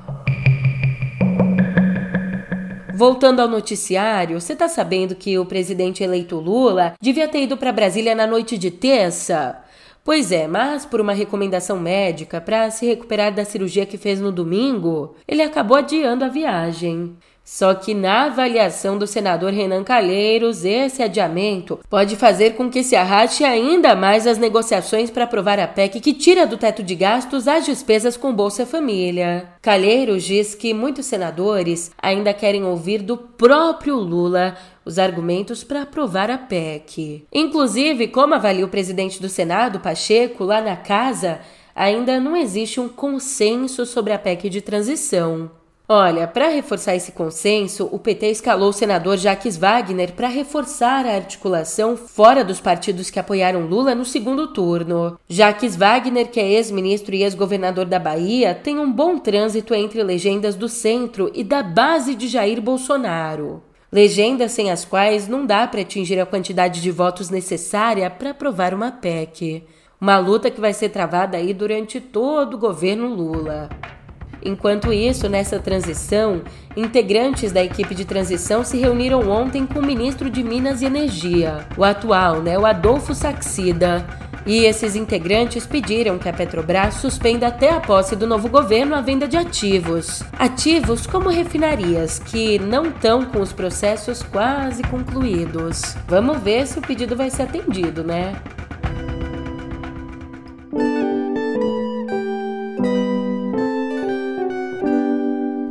Voltando 2.94 3.40
ao 3.40 3.48
noticiário, 3.48 4.38
você 4.38 4.54
tá 4.54 4.68
sabendo 4.68 5.14
que 5.14 5.38
o 5.38 5.46
presidente 5.46 6.02
eleito 6.02 6.36
Lula 6.36 6.94
devia 7.00 7.26
ter 7.26 7.42
ido 7.42 7.56
para 7.56 7.72
Brasília 7.72 8.14
na 8.14 8.26
noite 8.26 8.58
de 8.58 8.70
terça? 8.70 9.62
Pois 10.04 10.30
é, 10.30 10.46
mas 10.46 10.84
por 10.84 11.00
uma 11.00 11.12
recomendação 11.12 11.78
médica 11.78 12.40
para 12.40 12.70
se 12.70 12.84
recuperar 12.84 13.32
da 13.32 13.44
cirurgia 13.44 13.86
que 13.86 13.96
fez 13.96 14.20
no 14.20 14.32
domingo, 14.32 15.14
ele 15.26 15.42
acabou 15.42 15.76
adiando 15.76 16.24
a 16.24 16.28
viagem. 16.28 17.16
Só 17.44 17.74
que 17.74 17.92
na 17.92 18.26
avaliação 18.26 18.96
do 18.96 19.06
senador 19.06 19.52
Renan 19.52 19.82
Calheiros, 19.82 20.64
esse 20.64 21.02
adiamento 21.02 21.80
pode 21.90 22.14
fazer 22.14 22.54
com 22.54 22.70
que 22.70 22.84
se 22.84 22.94
arraste 22.94 23.42
ainda 23.42 23.96
mais 23.96 24.26
as 24.26 24.38
negociações 24.38 25.10
para 25.10 25.24
aprovar 25.24 25.58
a 25.58 25.66
PEC 25.66 26.00
que 26.00 26.14
tira 26.14 26.46
do 26.46 26.56
teto 26.56 26.82
de 26.82 26.94
gastos 26.94 27.48
as 27.48 27.66
despesas 27.66 28.16
com 28.16 28.32
Bolsa 28.32 28.64
Família. 28.64 29.48
Calheiros 29.60 30.22
diz 30.22 30.54
que 30.54 30.72
muitos 30.72 31.06
senadores 31.06 31.90
ainda 32.00 32.32
querem 32.32 32.64
ouvir 32.64 33.02
do 33.02 33.16
próprio 33.16 33.96
Lula 33.96 34.56
os 34.84 34.98
argumentos 34.98 35.64
para 35.64 35.82
aprovar 35.82 36.30
a 36.30 36.38
PEC. 36.38 37.24
Inclusive, 37.32 38.08
como 38.08 38.34
avalia 38.34 38.64
o 38.64 38.68
presidente 38.68 39.20
do 39.20 39.28
Senado, 39.28 39.80
Pacheco, 39.80 40.44
lá 40.44 40.60
na 40.60 40.76
casa, 40.76 41.40
ainda 41.74 42.20
não 42.20 42.36
existe 42.36 42.80
um 42.80 42.88
consenso 42.88 43.84
sobre 43.84 44.12
a 44.12 44.18
PEC 44.18 44.48
de 44.48 44.60
transição. 44.60 45.50
Olha, 45.94 46.26
para 46.26 46.48
reforçar 46.48 46.96
esse 46.96 47.12
consenso, 47.12 47.86
o 47.92 47.98
PT 47.98 48.30
escalou 48.30 48.70
o 48.70 48.72
senador 48.72 49.18
Jaques 49.18 49.58
Wagner 49.58 50.14
para 50.14 50.26
reforçar 50.26 51.04
a 51.04 51.16
articulação 51.16 51.98
fora 51.98 52.42
dos 52.42 52.62
partidos 52.62 53.10
que 53.10 53.18
apoiaram 53.18 53.66
Lula 53.66 53.94
no 53.94 54.02
segundo 54.02 54.54
turno. 54.54 55.18
Jaques 55.28 55.76
Wagner, 55.76 56.30
que 56.30 56.40
é 56.40 56.48
ex-ministro 56.52 57.14
e 57.14 57.22
ex-governador 57.22 57.84
da 57.84 57.98
Bahia, 57.98 58.54
tem 58.54 58.78
um 58.78 58.90
bom 58.90 59.18
trânsito 59.18 59.74
entre 59.74 60.02
legendas 60.02 60.54
do 60.54 60.66
centro 60.66 61.30
e 61.34 61.44
da 61.44 61.62
base 61.62 62.14
de 62.14 62.26
Jair 62.26 62.62
Bolsonaro. 62.62 63.62
Legendas 63.92 64.52
sem 64.52 64.70
as 64.70 64.86
quais 64.86 65.28
não 65.28 65.44
dá 65.44 65.66
para 65.66 65.82
atingir 65.82 66.18
a 66.18 66.24
quantidade 66.24 66.80
de 66.80 66.90
votos 66.90 67.28
necessária 67.28 68.08
para 68.08 68.30
aprovar 68.30 68.72
uma 68.72 68.90
PEC. 68.90 69.62
Uma 70.00 70.16
luta 70.16 70.50
que 70.50 70.58
vai 70.58 70.72
ser 70.72 70.88
travada 70.88 71.36
aí 71.36 71.52
durante 71.52 72.00
todo 72.00 72.54
o 72.54 72.58
governo 72.58 73.14
Lula. 73.14 73.68
Enquanto 74.44 74.92
isso, 74.92 75.28
nessa 75.28 75.58
transição, 75.58 76.42
integrantes 76.76 77.52
da 77.52 77.62
equipe 77.62 77.94
de 77.94 78.04
transição 78.04 78.64
se 78.64 78.76
reuniram 78.76 79.28
ontem 79.30 79.66
com 79.66 79.78
o 79.78 79.86
ministro 79.86 80.28
de 80.28 80.42
Minas 80.42 80.82
e 80.82 80.86
Energia, 80.86 81.66
o 81.76 81.84
atual, 81.84 82.40
né, 82.40 82.58
o 82.58 82.66
Adolfo 82.66 83.14
Saxida. 83.14 84.04
E 84.44 84.64
esses 84.64 84.96
integrantes 84.96 85.64
pediram 85.66 86.18
que 86.18 86.28
a 86.28 86.32
Petrobras 86.32 86.94
suspenda 86.94 87.46
até 87.46 87.70
a 87.70 87.78
posse 87.78 88.16
do 88.16 88.26
novo 88.26 88.48
governo 88.48 88.96
a 88.96 89.00
venda 89.00 89.28
de 89.28 89.36
ativos. 89.36 90.20
Ativos 90.36 91.06
como 91.06 91.28
refinarias, 91.28 92.18
que 92.18 92.58
não 92.58 92.86
estão 92.86 93.24
com 93.24 93.40
os 93.40 93.52
processos 93.52 94.20
quase 94.20 94.82
concluídos. 94.82 95.96
Vamos 96.08 96.38
ver 96.38 96.66
se 96.66 96.76
o 96.78 96.82
pedido 96.82 97.14
vai 97.14 97.30
ser 97.30 97.42
atendido, 97.42 98.02
né? 98.02 98.34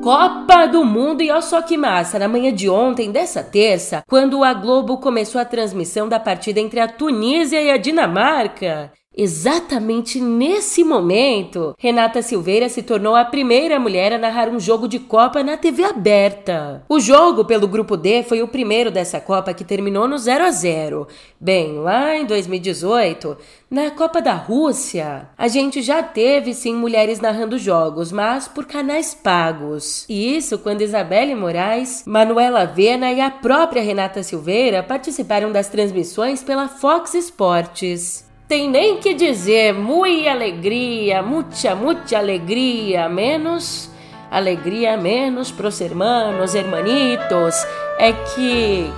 Copa 0.01 0.65
do 0.65 0.83
Mundo 0.83 1.21
e 1.21 1.29
olha 1.29 1.43
só 1.43 1.61
que 1.61 1.77
massa, 1.77 2.17
na 2.17 2.27
manhã 2.27 2.51
de 2.51 2.67
ontem, 2.67 3.11
dessa 3.11 3.43
terça, 3.43 4.03
quando 4.09 4.43
a 4.43 4.51
Globo 4.51 4.97
começou 4.97 5.39
a 5.39 5.45
transmissão 5.45 6.09
da 6.09 6.19
partida 6.19 6.59
entre 6.59 6.79
a 6.79 6.87
Tunísia 6.87 7.61
e 7.61 7.69
a 7.69 7.77
Dinamarca. 7.77 8.91
Exatamente 9.15 10.21
nesse 10.21 10.85
momento, 10.85 11.75
Renata 11.77 12.21
Silveira 12.21 12.69
se 12.69 12.81
tornou 12.81 13.13
a 13.13 13.25
primeira 13.25 13.77
mulher 13.77 14.13
a 14.13 14.17
narrar 14.17 14.47
um 14.47 14.57
jogo 14.57 14.87
de 14.87 14.99
Copa 14.99 15.43
na 15.43 15.57
TV 15.57 15.83
aberta. 15.83 16.81
O 16.87 16.97
jogo 16.97 17.43
pelo 17.43 17.67
grupo 17.67 17.97
D 17.97 18.23
foi 18.23 18.41
o 18.41 18.47
primeiro 18.47 18.89
dessa 18.89 19.19
Copa 19.19 19.53
que 19.53 19.65
terminou 19.65 20.07
no 20.07 20.17
0 20.17 20.45
a 20.45 20.51
0. 20.51 21.07
Bem, 21.37 21.77
lá 21.79 22.15
em 22.15 22.25
2018, 22.25 23.37
na 23.69 23.91
Copa 23.91 24.21
da 24.21 24.33
Rússia, 24.33 25.27
a 25.37 25.49
gente 25.49 25.81
já 25.81 26.01
teve 26.01 26.53
sim 26.53 26.73
mulheres 26.73 27.19
narrando 27.19 27.57
jogos, 27.57 28.13
mas 28.13 28.47
por 28.47 28.65
canais 28.65 29.13
pagos. 29.13 30.05
E 30.07 30.37
isso 30.37 30.57
quando 30.57 30.83
Isabelle 30.83 31.35
Moraes, 31.35 32.05
Manuela 32.07 32.65
Vena 32.65 33.11
e 33.11 33.19
a 33.19 33.29
própria 33.29 33.83
Renata 33.83 34.23
Silveira 34.23 34.81
participaram 34.81 35.51
das 35.51 35.67
transmissões 35.67 36.41
pela 36.41 36.69
Fox 36.69 37.13
Sports 37.13 38.30
tem 38.51 38.69
nem 38.69 38.97
que 38.97 39.13
dizer 39.13 39.73
muito 39.73 40.27
alegria, 40.27 41.23
muita, 41.23 41.73
muita 41.73 42.17
alegria, 42.17 43.07
menos 43.07 43.89
alegria 44.29 44.97
menos 44.97 45.49
pros 45.49 45.79
hermanos, 45.79 46.53
hermanitos, 46.53 47.65
é 47.97 48.11
que 48.11 48.91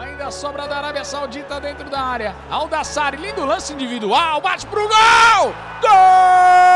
Ainda 0.00 0.30
sobra 0.30 0.68
da 0.68 0.76
Arábia 0.76 1.04
Saudita 1.04 1.58
dentro 1.58 1.90
da 1.90 2.00
área. 2.00 2.36
Aldassari, 2.48 3.16
lindo 3.16 3.44
lance 3.44 3.72
individual, 3.72 4.40
bate 4.40 4.64
pro 4.68 4.86
gol! 4.86 5.52
Gol! 5.82 6.67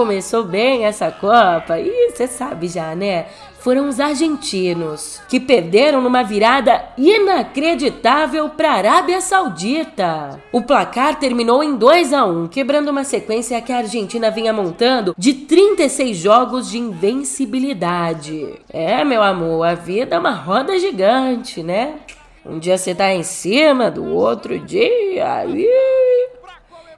Começou 0.00 0.44
bem 0.44 0.86
essa 0.86 1.10
Copa, 1.10 1.78
e 1.78 2.10
você 2.10 2.26
sabe 2.26 2.68
já, 2.68 2.94
né? 2.94 3.26
Foram 3.58 3.86
os 3.86 4.00
argentinos, 4.00 5.20
que 5.28 5.38
perderam 5.38 6.00
numa 6.00 6.22
virada 6.22 6.82
inacreditável 6.96 8.48
para 8.48 8.70
a 8.70 8.76
Arábia 8.76 9.20
Saudita. 9.20 10.40
O 10.50 10.62
placar 10.62 11.18
terminou 11.18 11.62
em 11.62 11.76
2 11.76 12.14
a 12.14 12.24
1, 12.24 12.48
quebrando 12.48 12.88
uma 12.88 13.04
sequência 13.04 13.60
que 13.60 13.70
a 13.70 13.76
Argentina 13.76 14.30
vinha 14.30 14.54
montando 14.54 15.14
de 15.18 15.34
36 15.34 16.16
jogos 16.16 16.70
de 16.70 16.78
invencibilidade. 16.78 18.54
É, 18.72 19.04
meu 19.04 19.22
amor, 19.22 19.66
a 19.66 19.74
vida 19.74 20.16
é 20.16 20.18
uma 20.18 20.32
roda 20.32 20.78
gigante, 20.78 21.62
né? 21.62 21.96
Um 22.42 22.58
dia 22.58 22.78
você 22.78 22.94
tá 22.94 23.12
em 23.12 23.22
cima, 23.22 23.90
do 23.90 24.06
outro 24.14 24.58
dia. 24.58 25.44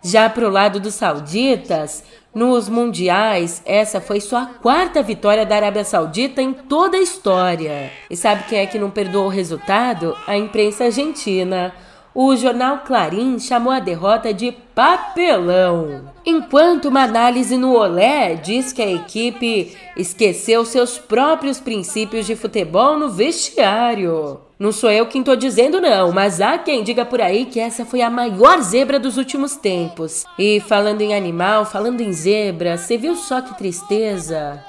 Já 0.04 0.28
pro 0.28 0.48
lado 0.48 0.78
dos 0.78 0.94
sauditas, 0.94 2.04
nos 2.34 2.68
mundiais, 2.68 3.62
essa 3.64 4.00
foi 4.00 4.20
só 4.20 4.38
a 4.38 4.46
quarta 4.46 5.02
vitória 5.02 5.44
da 5.44 5.56
Arábia 5.56 5.84
Saudita 5.84 6.40
em 6.40 6.52
toda 6.52 6.96
a 6.96 7.02
história. 7.02 7.90
E 8.08 8.16
sabe 8.16 8.44
quem 8.48 8.58
é 8.58 8.66
que 8.66 8.78
não 8.78 8.90
perdoou 8.90 9.26
o 9.26 9.30
resultado? 9.30 10.16
A 10.26 10.36
imprensa 10.36 10.84
argentina. 10.84 11.74
O 12.14 12.36
jornal 12.36 12.80
Clarim 12.84 13.38
chamou 13.38 13.72
a 13.72 13.80
derrota 13.80 14.34
de 14.34 14.52
papelão. 14.74 16.10
Enquanto 16.24 16.86
uma 16.86 17.02
análise 17.02 17.56
no 17.56 17.74
Olé 17.74 18.34
diz 18.34 18.72
que 18.72 18.82
a 18.82 18.90
equipe 18.90 19.76
esqueceu 19.96 20.64
seus 20.64 20.98
próprios 20.98 21.58
princípios 21.58 22.26
de 22.26 22.36
futebol 22.36 22.98
no 22.98 23.10
vestiário. 23.10 24.40
Não 24.58 24.70
sou 24.70 24.90
eu 24.90 25.06
quem 25.06 25.22
tô 25.22 25.34
dizendo 25.34 25.80
não, 25.80 26.12
mas 26.12 26.40
há 26.40 26.58
quem 26.58 26.84
diga 26.84 27.04
por 27.04 27.20
aí 27.20 27.46
que 27.46 27.58
essa 27.58 27.84
foi 27.84 28.02
a 28.02 28.10
maior 28.10 28.60
zebra 28.60 29.00
dos 29.00 29.16
últimos 29.16 29.56
tempos. 29.56 30.24
E 30.38 30.60
falando 30.60 31.00
em 31.00 31.14
animal, 31.14 31.64
falando 31.64 32.00
em 32.00 32.12
zebra, 32.12 32.76
você 32.76 32.96
viu 32.96 33.16
só 33.16 33.40
que 33.40 33.56
tristeza? 33.56 34.62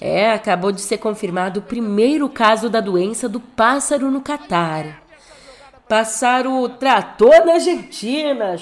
É, 0.00 0.32
acabou 0.32 0.70
de 0.70 0.80
ser 0.80 0.98
confirmado 0.98 1.60
o 1.60 1.62
primeiro 1.62 2.28
caso 2.28 2.68
da 2.68 2.80
doença 2.80 3.28
do 3.28 3.40
pássaro 3.40 4.10
no 4.10 4.20
Catar. 4.20 5.03
Passar 5.94 6.44
o 6.44 6.68
trator 6.68 7.46
na 7.46 7.52
Argentina. 7.52 8.58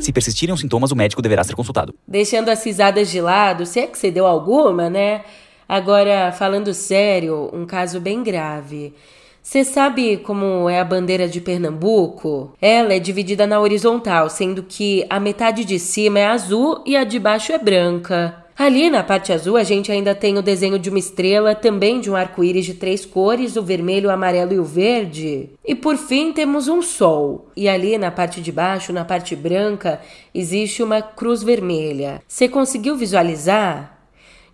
Se 0.00 0.12
persistirem 0.12 0.52
os 0.52 0.60
sintomas, 0.60 0.90
o 0.90 0.96
médico 0.96 1.22
deverá 1.22 1.44
ser 1.44 1.54
consultado. 1.54 1.94
Deixando 2.08 2.48
as 2.48 2.64
risadas 2.64 3.08
de 3.08 3.20
lado, 3.20 3.64
se 3.64 3.78
é 3.78 3.86
que 3.86 3.96
você 3.96 4.10
deu 4.10 4.26
alguma, 4.26 4.90
né? 4.90 5.22
Agora, 5.68 6.32
falando 6.32 6.74
sério, 6.74 7.50
um 7.52 7.64
caso 7.66 8.00
bem 8.00 8.24
grave. 8.24 8.94
Você 9.40 9.62
sabe 9.62 10.16
como 10.16 10.68
é 10.68 10.80
a 10.80 10.84
bandeira 10.84 11.28
de 11.28 11.40
Pernambuco? 11.40 12.52
Ela 12.60 12.94
é 12.94 12.98
dividida 12.98 13.46
na 13.46 13.60
horizontal, 13.60 14.28
sendo 14.28 14.64
que 14.64 15.06
a 15.08 15.20
metade 15.20 15.64
de 15.64 15.78
cima 15.78 16.18
é 16.18 16.26
azul 16.26 16.82
e 16.84 16.96
a 16.96 17.04
de 17.04 17.20
baixo 17.20 17.52
é 17.52 17.58
branca. 17.58 18.43
Ali 18.56 18.88
na 18.88 19.02
parte 19.02 19.32
azul 19.32 19.56
a 19.56 19.64
gente 19.64 19.90
ainda 19.90 20.14
tem 20.14 20.38
o 20.38 20.42
desenho 20.42 20.78
de 20.78 20.88
uma 20.88 20.98
estrela, 20.98 21.54
também 21.54 22.00
de 22.00 22.10
um 22.10 22.14
arco-íris 22.14 22.64
de 22.64 22.74
três 22.74 23.04
cores, 23.04 23.56
o 23.56 23.62
vermelho, 23.62 24.08
o 24.08 24.12
amarelo 24.12 24.52
e 24.52 24.58
o 24.58 24.64
verde. 24.64 25.50
E 25.64 25.74
por 25.74 25.96
fim 25.96 26.32
temos 26.32 26.68
um 26.68 26.80
sol. 26.80 27.48
E 27.56 27.68
ali 27.68 27.98
na 27.98 28.10
parte 28.10 28.40
de 28.40 28.52
baixo, 28.52 28.92
na 28.92 29.04
parte 29.04 29.34
branca, 29.34 30.00
existe 30.32 30.82
uma 30.82 31.02
cruz 31.02 31.42
vermelha. 31.42 32.22
Você 32.28 32.48
conseguiu 32.48 32.96
visualizar? 32.96 33.93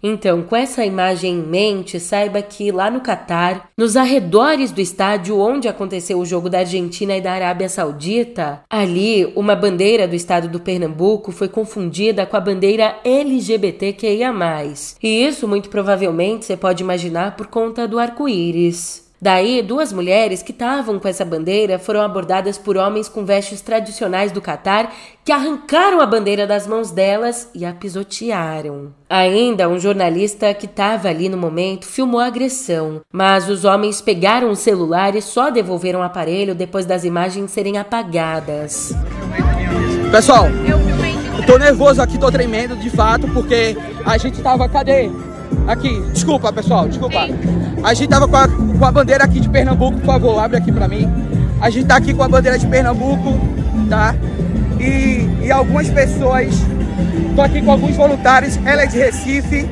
Então, 0.02 0.42
com 0.42 0.56
essa 0.56 0.84
imagem 0.84 1.34
em 1.34 1.42
mente, 1.42 2.00
saiba 2.00 2.40
que 2.40 2.72
lá 2.72 2.90
no 2.90 3.00
Catar, 3.00 3.68
nos 3.76 3.96
arredores 3.96 4.70
do 4.70 4.80
estádio 4.80 5.38
onde 5.38 5.68
aconteceu 5.68 6.18
o 6.18 6.26
jogo 6.26 6.48
da 6.48 6.60
Argentina 6.60 7.16
e 7.16 7.20
da 7.20 7.32
Arábia 7.32 7.68
Saudita, 7.68 8.62
ali 8.70 9.30
uma 9.36 9.54
bandeira 9.54 10.08
do 10.08 10.14
estado 10.14 10.48
do 10.48 10.60
Pernambuco 10.60 11.32
foi 11.32 11.48
confundida 11.48 12.24
com 12.24 12.36
a 12.36 12.40
bandeira 12.40 12.96
LGBTQIA. 13.04 14.30
E 15.02 15.26
isso 15.26 15.48
muito 15.48 15.68
provavelmente 15.68 16.44
você 16.44 16.56
pode 16.56 16.82
imaginar 16.82 17.36
por 17.36 17.48
conta 17.48 17.86
do 17.86 17.98
arco-íris. 17.98 19.09
Daí, 19.22 19.60
duas 19.60 19.92
mulheres 19.92 20.42
que 20.42 20.50
estavam 20.50 20.98
com 20.98 21.06
essa 21.06 21.26
bandeira 21.26 21.78
foram 21.78 22.00
abordadas 22.00 22.56
por 22.56 22.78
homens 22.78 23.06
com 23.06 23.22
vestes 23.22 23.60
tradicionais 23.60 24.32
do 24.32 24.40
Catar 24.40 24.90
que 25.22 25.30
arrancaram 25.30 26.00
a 26.00 26.06
bandeira 26.06 26.46
das 26.46 26.66
mãos 26.66 26.90
delas 26.90 27.50
e 27.54 27.66
a 27.66 27.72
pisotearam. 27.74 28.94
Ainda, 29.10 29.68
um 29.68 29.78
jornalista 29.78 30.54
que 30.54 30.64
estava 30.64 31.08
ali 31.08 31.28
no 31.28 31.36
momento 31.36 31.84
filmou 31.84 32.18
a 32.18 32.26
agressão, 32.26 33.02
mas 33.12 33.46
os 33.50 33.66
homens 33.66 34.00
pegaram 34.00 34.50
o 34.50 34.56
celular 34.56 35.14
e 35.14 35.20
só 35.20 35.50
devolveram 35.50 36.00
o 36.00 36.04
aparelho 36.04 36.54
depois 36.54 36.86
das 36.86 37.04
imagens 37.04 37.50
serem 37.50 37.76
apagadas. 37.76 38.94
Pessoal, 40.10 40.46
eu 40.46 41.46
tô 41.46 41.58
nervoso 41.58 42.00
aqui, 42.00 42.18
tô 42.18 42.30
tremendo 42.32 42.74
de 42.74 42.88
fato, 42.88 43.28
porque 43.28 43.76
a 44.04 44.16
gente 44.16 44.40
tava. 44.40 44.66
Cadê? 44.66 45.10
Aqui, 45.70 46.02
desculpa 46.12 46.52
pessoal, 46.52 46.88
desculpa. 46.88 47.28
A 47.84 47.94
gente 47.94 48.08
tava 48.08 48.26
com 48.26 48.36
a, 48.36 48.48
com 48.48 48.84
a 48.84 48.90
bandeira 48.90 49.22
aqui 49.22 49.38
de 49.38 49.48
Pernambuco, 49.48 49.98
por 49.98 50.06
favor, 50.06 50.38
abre 50.40 50.56
aqui 50.56 50.72
pra 50.72 50.88
mim. 50.88 51.08
A 51.60 51.70
gente 51.70 51.86
tá 51.86 51.94
aqui 51.94 52.12
com 52.12 52.24
a 52.24 52.28
bandeira 52.28 52.58
de 52.58 52.66
Pernambuco, 52.66 53.38
tá? 53.88 54.16
E, 54.80 55.28
e 55.44 55.50
algumas 55.52 55.88
pessoas, 55.88 56.48
tô 57.36 57.42
aqui 57.42 57.62
com 57.62 57.70
alguns 57.70 57.94
voluntários, 57.94 58.58
ela 58.66 58.82
é 58.82 58.86
de 58.86 58.98
Recife. 58.98 59.70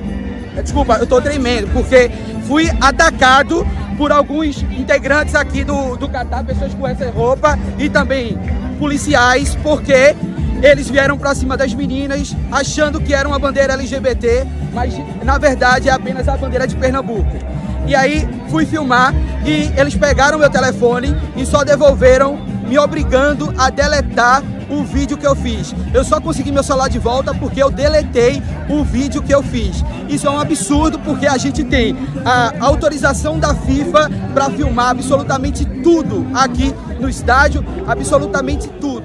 Desculpa, 0.62 0.98
eu 1.00 1.06
tô 1.06 1.20
tremendo, 1.20 1.68
porque 1.72 2.12
fui 2.46 2.70
atacado 2.80 3.66
por 3.96 4.12
alguns 4.12 4.62
integrantes 4.78 5.34
aqui 5.34 5.64
do, 5.64 5.96
do 5.96 6.08
Catar, 6.08 6.44
pessoas 6.44 6.72
com 6.74 6.86
essa 6.86 7.10
roupa 7.10 7.58
e 7.76 7.88
também 7.88 8.38
policiais, 8.78 9.56
porque 9.64 10.14
eles 10.62 10.88
vieram 10.88 11.18
para 11.18 11.34
cima 11.34 11.56
das 11.56 11.74
meninas 11.74 12.36
achando 12.52 13.00
que 13.00 13.12
era 13.12 13.26
uma 13.26 13.38
bandeira 13.38 13.72
LGBT, 13.72 14.46
mas 14.78 14.94
na 15.24 15.38
verdade 15.38 15.88
é 15.88 15.92
apenas 15.92 16.28
a 16.28 16.36
bandeira 16.36 16.64
de 16.64 16.76
Pernambuco. 16.76 17.36
E 17.84 17.96
aí 17.96 18.28
fui 18.48 18.64
filmar 18.64 19.12
e 19.44 19.72
eles 19.76 19.96
pegaram 19.96 20.38
meu 20.38 20.48
telefone 20.48 21.16
e 21.36 21.44
só 21.44 21.64
devolveram, 21.64 22.36
me 22.68 22.78
obrigando 22.78 23.52
a 23.58 23.70
deletar 23.70 24.40
o 24.70 24.84
vídeo 24.84 25.16
que 25.16 25.26
eu 25.26 25.34
fiz. 25.34 25.74
Eu 25.92 26.04
só 26.04 26.20
consegui 26.20 26.52
meu 26.52 26.62
celular 26.62 26.88
de 26.88 26.98
volta 26.98 27.34
porque 27.34 27.60
eu 27.60 27.70
deletei 27.70 28.40
o 28.68 28.84
vídeo 28.84 29.20
que 29.20 29.34
eu 29.34 29.42
fiz. 29.42 29.82
Isso 30.08 30.28
é 30.28 30.30
um 30.30 30.38
absurdo 30.38 30.98
porque 31.00 31.26
a 31.26 31.38
gente 31.38 31.64
tem 31.64 31.96
a 32.24 32.52
autorização 32.64 33.38
da 33.38 33.54
FIFA 33.54 34.10
para 34.32 34.50
filmar 34.50 34.90
absolutamente 34.90 35.64
tudo 35.64 36.24
aqui 36.34 36.72
no 37.00 37.08
estádio, 37.08 37.64
absolutamente 37.86 38.68
tudo. 38.80 38.97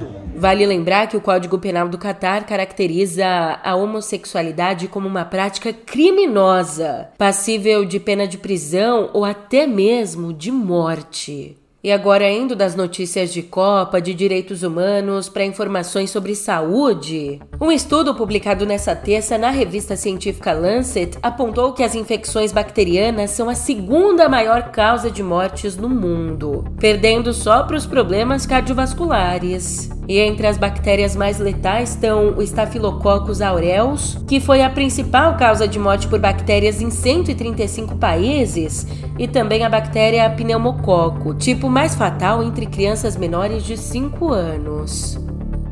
Vale 0.43 0.65
lembrar 0.65 1.07
que 1.07 1.15
o 1.15 1.21
Código 1.21 1.57
Penal 1.57 1.87
do 1.87 1.97
Catar 1.97 2.45
caracteriza 2.45 3.25
a 3.63 3.75
homossexualidade 3.77 4.89
como 4.89 5.07
uma 5.07 5.23
prática 5.23 5.71
criminosa, 5.71 7.07
passível 7.17 7.85
de 7.85 7.97
pena 7.97 8.27
de 8.27 8.37
prisão 8.37 9.09
ou 9.13 9.23
até 9.23 9.65
mesmo 9.65 10.33
de 10.33 10.51
morte. 10.51 11.62
E 11.85 11.91
agora, 11.91 12.31
indo 12.31 12.55
das 12.55 12.77
notícias 12.77 13.33
de 13.33 13.43
Copa, 13.43 13.99
de 13.99 14.13
direitos 14.13 14.63
humanos, 14.63 15.27
para 15.27 15.43
informações 15.43 16.11
sobre 16.11 16.33
saúde, 16.33 17.41
um 17.59 17.69
estudo 17.69 18.15
publicado 18.15 18.65
nessa 18.65 18.95
terça 18.95 19.37
na 19.37 19.49
revista 19.49 19.97
científica 19.97 20.53
Lancet 20.53 21.17
apontou 21.21 21.73
que 21.73 21.83
as 21.83 21.93
infecções 21.93 22.53
bacterianas 22.53 23.31
são 23.31 23.49
a 23.49 23.53
segunda 23.53 24.29
maior 24.29 24.71
causa 24.71 25.11
de 25.11 25.21
mortes 25.21 25.75
no 25.75 25.89
mundo, 25.89 26.63
perdendo 26.79 27.33
só 27.33 27.63
para 27.63 27.75
os 27.75 27.85
problemas 27.85 28.45
cardiovasculares. 28.45 29.89
E 30.07 30.19
entre 30.19 30.47
as 30.47 30.57
bactérias 30.57 31.15
mais 31.15 31.39
letais 31.39 31.91
estão 31.91 32.33
o 32.37 32.41
Staphylococcus 32.41 33.41
aureus, 33.41 34.17
que 34.27 34.39
foi 34.39 34.61
a 34.61 34.69
principal 34.69 35.37
causa 35.37 35.67
de 35.67 35.79
morte 35.79 36.07
por 36.07 36.19
bactérias 36.19 36.81
em 36.81 36.89
135 36.89 37.95
países, 37.95 38.85
e 39.17 39.27
também 39.27 39.63
a 39.63 39.69
bactéria 39.69 40.29
pneumococo, 40.29 41.33
tipo 41.33 41.69
mais 41.73 41.95
fatal 41.95 42.43
entre 42.43 42.67
crianças 42.67 43.17
menores 43.17 43.63
de 43.63 43.75
5 43.75 44.31
anos. 44.31 45.17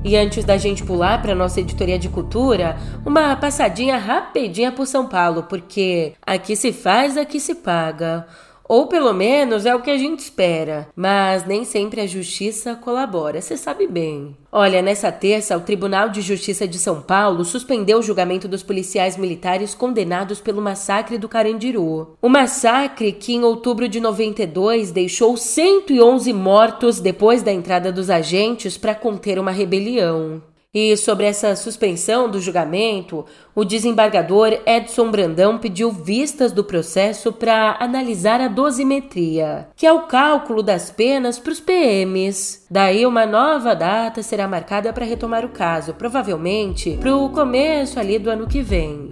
E 0.04 0.18
antes 0.18 0.44
da 0.44 0.58
gente 0.58 0.84
pular 0.84 1.22
para 1.22 1.36
nossa 1.36 1.60
editoria 1.60 2.00
de 2.00 2.10
cultura, 2.10 2.76
uma 3.06 3.36
passadinha 3.36 4.00
rapidinha 4.00 4.72
por 4.72 4.88
São 4.88 5.08
Paulo, 5.08 5.44
porque 5.44 6.14
aqui 6.26 6.56
se 6.56 6.74
faz, 6.74 7.18
aqui 7.18 7.40
se 7.40 7.54
paga. 7.54 8.26
Ou 8.72 8.88
pelo 8.88 9.12
menos 9.12 9.66
é 9.66 9.76
o 9.76 9.82
que 9.82 9.92
a 9.92 9.98
gente 9.98 10.20
espera, 10.20 10.88
mas 10.96 11.46
nem 11.46 11.66
sempre 11.66 12.00
a 12.00 12.08
justiça 12.08 12.74
colabora, 12.74 13.42
você 13.42 13.58
sabe 13.58 13.86
bem. 13.86 14.34
Olha, 14.50 14.82
nessa 14.82 15.12
terça, 15.12 15.58
o 15.58 15.60
Tribunal 15.60 16.08
de 16.08 16.22
Justiça 16.22 16.66
de 16.66 16.80
São 16.80 17.02
Paulo 17.02 17.44
suspendeu 17.44 18.00
o 18.00 18.02
julgamento 18.02 18.48
dos 18.48 18.64
policiais 18.64 19.18
militares 19.18 19.76
condenados 19.76 20.40
pelo 20.40 20.62
massacre 20.62 21.18
do 21.18 21.28
Carandiru. 21.28 22.16
O 22.22 22.30
massacre 22.30 23.12
que 23.12 23.34
em 23.34 23.44
outubro 23.44 23.90
de 23.90 24.00
92 24.00 24.92
deixou 24.92 25.36
111 25.36 26.32
mortos 26.32 27.02
depois 27.02 27.44
da 27.44 27.52
entrada 27.52 27.92
dos 27.92 28.10
agentes 28.10 28.78
para 28.78 28.96
conter 28.96 29.38
uma 29.38 29.52
rebelião. 29.52 30.42
E 30.74 30.96
sobre 30.96 31.26
essa 31.26 31.54
suspensão 31.54 32.30
do 32.30 32.40
julgamento, 32.40 33.26
o 33.54 33.66
desembargador 33.66 34.58
Edson 34.66 35.12
Brandão 35.12 35.58
pediu 35.58 35.92
vistas 35.92 36.54
do 36.54 36.64
processo 36.64 37.34
para 37.34 37.76
analisar 37.78 38.40
a 38.40 38.48
dosimetria, 38.48 39.68
que 39.76 39.86
é 39.86 39.92
o 39.92 40.08
cálculo 40.08 40.64
das 40.64 40.90
penas 40.90 41.38
para 41.38 41.52
os 41.52 41.60
PMs. 41.60 42.66
Daí, 42.72 43.06
uma 43.06 43.26
nova 43.26 43.76
data 43.76 44.24
será 44.24 44.48
marcada 44.48 44.94
para 44.94 45.04
retomar 45.04 45.44
o 45.44 45.50
caso, 45.50 45.94
provavelmente 45.94 46.98
para 47.02 47.18
o 47.18 47.30
começo 47.30 48.00
ali 48.00 48.18
do 48.18 48.30
ano 48.30 48.48
que 48.48 48.62
vem. 48.62 49.12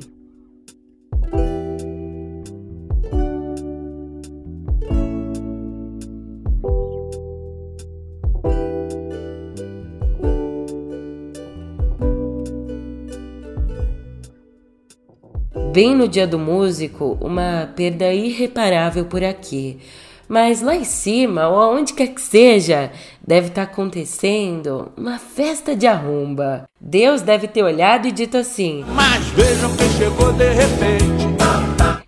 Bem 15.81 15.95
no 15.95 16.09
dia 16.09 16.27
do 16.27 16.37
músico, 16.37 17.17
uma 17.21 17.71
perda 17.73 18.13
irreparável 18.13 19.05
por 19.05 19.23
aqui. 19.23 19.79
Mas 20.27 20.61
lá 20.61 20.75
em 20.75 20.83
cima, 20.83 21.47
ou 21.47 21.57
aonde 21.57 21.93
quer 21.93 22.07
que 22.07 22.19
seja, 22.19 22.91
deve 23.25 23.47
estar 23.47 23.65
tá 23.65 23.71
acontecendo 23.71 24.91
uma 24.97 25.17
festa 25.17 25.77
de 25.77 25.87
arromba. 25.87 26.65
Deus 26.81 27.21
deve 27.21 27.47
ter 27.47 27.63
olhado 27.63 28.09
e 28.09 28.11
dito 28.11 28.35
assim: 28.35 28.83
Mas 28.89 29.25
vejam 29.27 29.73
quem 29.77 29.89
chegou 29.91 30.33
de 30.33 30.51
repente. 30.51 31.23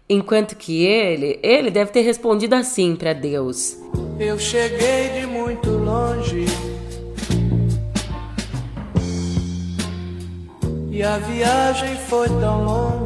Enquanto 0.10 0.58
que 0.58 0.84
ele, 0.84 1.40
ele 1.42 1.72
deve 1.72 1.92
ter 1.94 2.02
respondido 2.02 2.56
assim 2.56 2.98
para 2.98 3.14
Deus: 3.14 3.78
Eu 4.20 4.38
cheguei 4.38 5.12
de 5.18 5.26
muito 5.26 5.70
longe. 5.70 6.44
E 10.92 11.02
a 11.02 11.18
viagem 11.20 11.96
foi 12.10 12.28
tão 12.28 12.66
longa. 12.66 13.01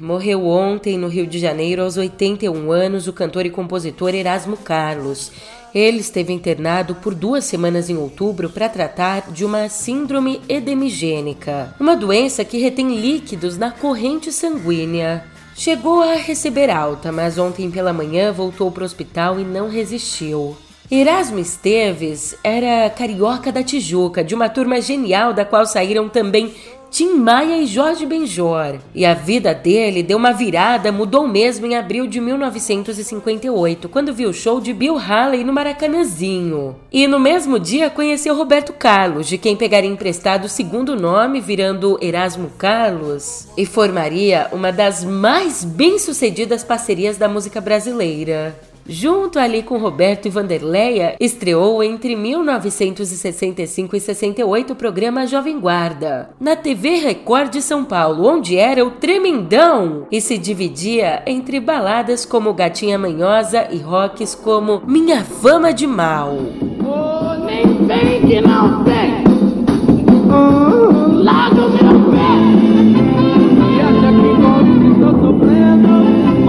Morreu 0.00 0.46
ontem 0.46 0.96
no 0.96 1.08
Rio 1.08 1.26
de 1.26 1.38
Janeiro 1.38 1.82
aos 1.82 1.96
81 1.96 2.72
anos 2.72 3.06
o 3.06 3.12
cantor 3.12 3.44
e 3.44 3.50
compositor 3.50 4.14
Erasmo 4.14 4.56
Carlos. 4.56 5.30
Ele 5.74 5.98
esteve 5.98 6.32
internado 6.32 6.94
por 6.96 7.14
duas 7.14 7.44
semanas 7.44 7.88
em 7.88 7.96
outubro 7.96 8.50
para 8.50 8.68
tratar 8.68 9.30
de 9.30 9.44
uma 9.44 9.68
síndrome 9.68 10.40
edemigênica, 10.48 11.74
uma 11.78 11.96
doença 11.96 12.44
que 12.44 12.58
retém 12.58 12.96
líquidos 12.96 13.56
na 13.56 13.70
corrente 13.70 14.32
sanguínea. 14.32 15.24
Chegou 15.54 16.00
a 16.00 16.14
receber 16.14 16.70
alta, 16.70 17.12
mas 17.12 17.38
ontem 17.38 17.70
pela 17.70 17.92
manhã 17.92 18.32
voltou 18.32 18.72
para 18.72 18.82
o 18.82 18.86
hospital 18.86 19.38
e 19.38 19.44
não 19.44 19.68
resistiu. 19.68 20.56
Erasmo 20.90 21.38
Esteves 21.38 22.34
era 22.42 22.90
carioca 22.90 23.52
da 23.52 23.62
Tijuca, 23.62 24.24
de 24.24 24.34
uma 24.34 24.48
turma 24.48 24.80
genial 24.80 25.32
da 25.32 25.44
qual 25.44 25.64
saíram 25.64 26.08
também 26.08 26.52
Tim 26.90 27.14
Maia 27.14 27.58
e 27.58 27.66
Jorge 27.66 28.04
Benjor. 28.04 28.80
E 28.92 29.06
a 29.06 29.14
vida 29.14 29.54
dele 29.54 30.02
deu 30.02 30.18
uma 30.18 30.32
virada, 30.32 30.90
mudou 30.90 31.26
mesmo 31.28 31.64
em 31.64 31.76
abril 31.76 32.06
de 32.06 32.20
1958, 32.20 33.88
quando 33.88 34.12
viu 34.12 34.30
o 34.30 34.34
show 34.34 34.60
de 34.60 34.72
Bill 34.72 34.98
Haley 34.98 35.44
no 35.44 35.52
Maracanãzinho. 35.52 36.74
E 36.92 37.06
no 37.06 37.20
mesmo 37.20 37.60
dia 37.60 37.88
conheceu 37.88 38.34
Roberto 38.34 38.72
Carlos, 38.72 39.28
de 39.28 39.38
quem 39.38 39.56
pegaria 39.56 39.88
emprestado 39.88 40.46
o 40.46 40.48
segundo 40.48 40.96
nome, 40.96 41.40
virando 41.40 41.96
Erasmo 42.02 42.50
Carlos, 42.58 43.46
e 43.56 43.64
formaria 43.64 44.48
uma 44.50 44.72
das 44.72 45.04
mais 45.04 45.62
bem-sucedidas 45.62 46.64
parcerias 46.64 47.16
da 47.16 47.28
música 47.28 47.60
brasileira. 47.60 48.58
Junto 48.86 49.38
ali 49.38 49.62
com 49.62 49.78
Roberto 49.78 50.26
e 50.26 50.30
Vanderleia, 50.30 51.16
estreou 51.20 51.82
entre 51.82 52.16
1965 52.16 53.96
e 53.96 54.00
68 54.00 54.72
o 54.72 54.76
programa 54.76 55.26
Jovem 55.26 55.60
Guarda, 55.60 56.30
na 56.40 56.56
TV 56.56 56.96
Record 56.96 57.50
de 57.52 57.62
São 57.62 57.84
Paulo, 57.84 58.26
onde 58.26 58.56
era 58.56 58.84
o 58.84 58.90
Tremendão 58.92 60.06
e 60.10 60.20
se 60.20 60.36
dividia 60.36 61.22
entre 61.26 61.60
baladas 61.60 62.24
como 62.24 62.54
Gatinha 62.54 62.98
Manhosa 62.98 63.68
e 63.70 63.78
rocks 63.78 64.34
como 64.34 64.82
Minha 64.86 65.24
Fama 65.24 65.72
de 65.72 65.86
Mal. 65.86 66.36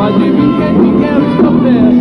Pode 0.01 0.17
vir 0.17 0.31
que 0.31 0.67
te 0.81 0.99
quero, 0.99 1.25
estou 1.27 1.51
perdendo. 1.61 2.00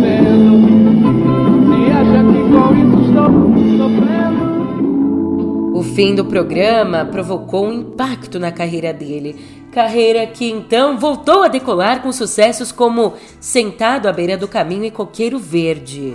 O 5.73 5.83
fim 5.83 6.13
do 6.13 6.25
programa 6.25 7.05
provocou 7.05 7.65
um 7.65 7.73
impacto 7.73 8.37
na 8.37 8.51
carreira 8.51 8.93
dele. 8.93 9.61
Carreira 9.71 10.27
que 10.27 10.49
então 10.49 10.99
voltou 10.99 11.43
a 11.43 11.47
decolar 11.47 12.01
com 12.01 12.11
sucessos 12.11 12.73
como 12.73 13.13
Sentado 13.39 14.09
à 14.09 14.11
beira 14.11 14.37
do 14.37 14.49
caminho 14.49 14.83
e 14.83 14.91
Coqueiro 14.91 15.39
Verde. 15.39 16.13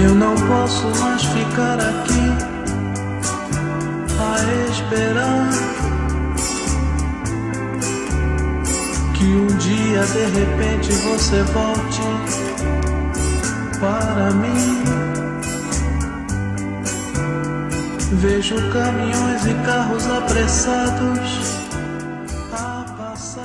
Eu 0.00 0.14
não 0.14 0.34
posso 0.34 0.86
mais 1.00 1.24
ficar 1.24 1.74
aqui 1.80 2.26
a 4.20 4.70
esperar 4.70 5.50
que 9.14 9.24
um 9.24 9.46
dia 9.58 10.02
de 10.02 10.38
repente 10.38 10.92
você 10.92 11.42
volte 11.52 12.02
para 13.80 14.30
mim. 14.34 15.05
Vejo 18.12 18.54
caminhões 18.72 19.46
e 19.46 19.54
carros 19.66 20.06
apressados. 20.06 21.56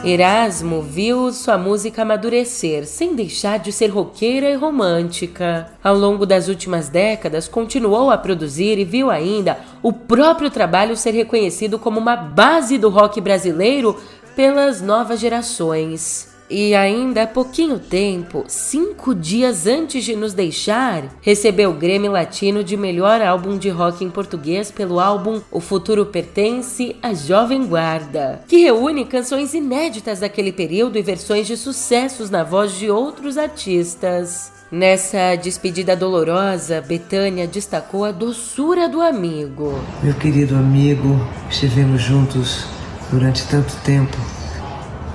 Erasmo 0.04 0.84
viu 0.84 1.34
sua 1.34 1.58
música 1.58 2.04
amadurecer, 2.04 2.86
sem 2.86 3.16
deixar 3.16 3.58
de 3.58 3.72
ser 3.72 3.88
roqueira 3.88 4.52
e 4.52 4.56
romântica. 4.56 5.72
Ao 5.84 5.96
longo 5.96 6.28
das 6.28 6.48
últimas 6.48 6.90
décadas, 6.90 7.48
continuou 7.48 8.12
a 8.12 8.18
produzir 8.20 8.78
e 8.78 8.86
viu 8.86 9.10
ainda 9.10 9.58
o 9.82 9.92
próprio 9.92 10.52
trabalho 10.52 10.96
ser 10.96 11.12
reconhecido 11.16 11.80
como 11.80 12.00
uma 12.00 12.16
base 12.16 12.78
do 12.78 12.90
rock 12.90 13.20
brasileiro 13.20 14.00
pelas 14.36 14.80
novas 14.80 15.20
gerações. 15.20 16.31
E 16.54 16.76
ainda 16.76 17.24
há 17.24 17.28
pouquinho 17.28 17.80
tempo, 17.80 18.44
cinco 18.46 19.16
dias 19.16 19.66
antes 19.66 20.04
de 20.04 20.18
nos 20.18 20.34
deixar, 20.34 21.06
recebeu 21.22 21.70
o 21.70 21.76
Grêmio 21.76 22.12
Latino 22.12 22.62
de 22.62 22.76
melhor 22.76 23.22
álbum 23.22 23.58
de 23.58 23.70
rock 23.70 24.04
em 24.04 24.10
português 24.10 24.70
pelo 24.70 25.00
álbum 25.00 25.40
O 25.50 25.62
Futuro 25.62 26.08
Pertence 26.08 26.98
à 27.02 27.14
Jovem 27.14 27.66
Guarda, 27.66 28.44
que 28.50 28.58
reúne 28.58 29.06
canções 29.06 29.54
inéditas 29.54 30.20
daquele 30.20 30.52
período 30.52 30.98
e 30.98 31.02
versões 31.02 31.48
de 31.48 31.56
sucessos 31.56 32.30
na 32.30 32.44
voz 32.44 32.74
de 32.74 32.92
outros 32.92 33.38
artistas. 33.38 34.52
Nessa 34.70 35.38
despedida 35.38 35.96
dolorosa, 35.96 36.82
Betânia 36.82 37.48
destacou 37.48 38.04
a 38.04 38.12
doçura 38.12 38.90
do 38.90 39.00
amigo. 39.00 39.80
Meu 40.04 40.16
querido 40.16 40.56
amigo, 40.56 41.18
estivemos 41.50 42.02
juntos 42.02 42.66
durante 43.10 43.48
tanto 43.48 43.74
tempo. 43.86 44.18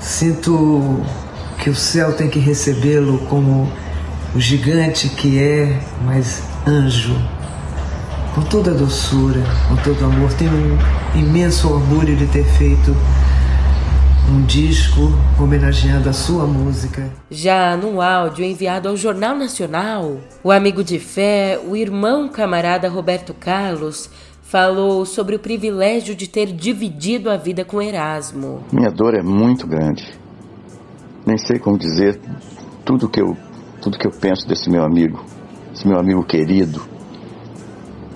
Sinto 0.00 1.04
que 1.58 1.70
o 1.70 1.74
céu 1.74 2.12
tem 2.12 2.28
que 2.28 2.38
recebê-lo 2.38 3.18
como 3.28 3.70
o 4.34 4.40
gigante 4.40 5.08
que 5.08 5.38
é, 5.38 5.80
mas 6.04 6.42
anjo, 6.66 7.16
com 8.34 8.42
toda 8.42 8.70
a 8.70 8.74
doçura, 8.74 9.42
com 9.68 9.76
todo 9.76 10.02
o 10.02 10.04
amor. 10.04 10.32
Tenho 10.34 10.52
um 10.52 11.18
imenso 11.18 11.72
orgulho 11.72 12.14
de 12.16 12.26
ter 12.26 12.44
feito 12.44 12.94
um 14.30 14.44
disco 14.44 15.12
homenageando 15.40 16.08
a 16.08 16.12
sua 16.12 16.46
música. 16.46 17.08
Já 17.30 17.76
no 17.76 18.00
áudio 18.00 18.44
enviado 18.44 18.88
ao 18.88 18.96
Jornal 18.96 19.36
Nacional, 19.36 20.18
o 20.42 20.50
amigo 20.50 20.82
de 20.84 20.98
fé, 20.98 21.58
o 21.66 21.76
irmão 21.76 22.28
camarada 22.28 22.88
Roberto 22.88 23.32
Carlos, 23.32 24.10
falou 24.42 25.04
sobre 25.06 25.34
o 25.34 25.38
privilégio 25.38 26.14
de 26.14 26.28
ter 26.28 26.52
dividido 26.52 27.30
a 27.30 27.36
vida 27.36 27.64
com 27.64 27.80
Erasmo. 27.80 28.64
Minha 28.72 28.90
dor 28.90 29.14
é 29.14 29.22
muito 29.22 29.66
grande 29.66 30.25
nem 31.26 31.36
sei 31.36 31.58
como 31.58 31.76
dizer 31.76 32.20
tudo 32.84 33.08
que 33.08 33.20
eu 33.20 33.36
tudo 33.82 33.98
que 33.98 34.06
eu 34.06 34.10
penso 34.10 34.48
desse 34.48 34.70
meu 34.70 34.82
amigo, 34.84 35.22
esse 35.72 35.86
meu 35.86 35.98
amigo 35.98 36.24
querido, 36.24 36.82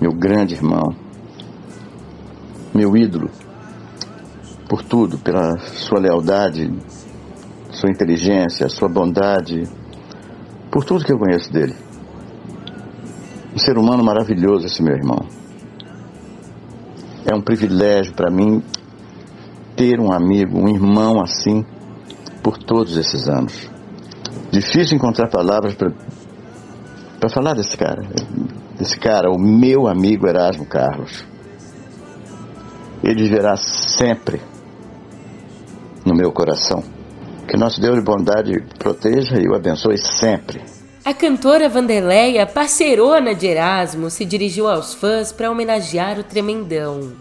meu 0.01 0.11
grande 0.11 0.55
irmão, 0.55 0.95
meu 2.73 2.97
ídolo, 2.97 3.29
por 4.67 4.83
tudo, 4.83 5.17
pela 5.19 5.57
sua 5.59 5.99
lealdade, 5.99 6.73
sua 7.69 7.89
inteligência, 7.89 8.67
sua 8.69 8.89
bondade, 8.89 9.63
por 10.71 10.83
tudo 10.83 11.05
que 11.05 11.13
eu 11.13 11.19
conheço 11.19 11.51
dele. 11.53 11.75
Um 13.53 13.59
ser 13.59 13.77
humano 13.77 14.03
maravilhoso 14.03 14.65
esse 14.65 14.81
meu 14.81 14.95
irmão. 14.95 15.25
É 17.25 17.35
um 17.35 17.41
privilégio 17.41 18.13
para 18.13 18.31
mim 18.31 18.63
ter 19.75 19.99
um 19.99 20.11
amigo, 20.11 20.57
um 20.57 20.67
irmão 20.67 21.21
assim 21.21 21.63
por 22.41 22.57
todos 22.57 22.97
esses 22.97 23.27
anos. 23.27 23.69
Difícil 24.51 24.97
encontrar 24.97 25.29
palavras 25.29 25.75
para 25.75 27.29
falar 27.29 27.53
desse 27.53 27.77
cara. 27.77 28.01
Desse 28.77 28.97
cara, 28.97 29.29
o 29.29 29.39
meu 29.39 29.87
amigo 29.87 30.27
Erasmo 30.27 30.65
Carlos. 30.65 31.25
Ele 33.03 33.23
viverá 33.23 33.55
sempre 33.55 34.41
no 36.05 36.15
meu 36.15 36.31
coração. 36.31 36.83
Que 37.47 37.57
nosso 37.57 37.81
Deus 37.81 37.95
de 37.95 38.01
bondade 38.01 38.63
proteja 38.77 39.39
e 39.39 39.47
o 39.47 39.55
abençoe 39.55 39.97
sempre. 39.97 40.61
A 41.03 41.13
cantora 41.13 41.67
Vanderleia, 41.67 42.45
parceirona 42.45 43.33
de 43.33 43.47
Erasmo, 43.47 44.09
se 44.09 44.23
dirigiu 44.23 44.67
aos 44.67 44.93
fãs 44.93 45.31
para 45.31 45.49
homenagear 45.49 46.19
o 46.19 46.23
Tremendão. 46.23 47.13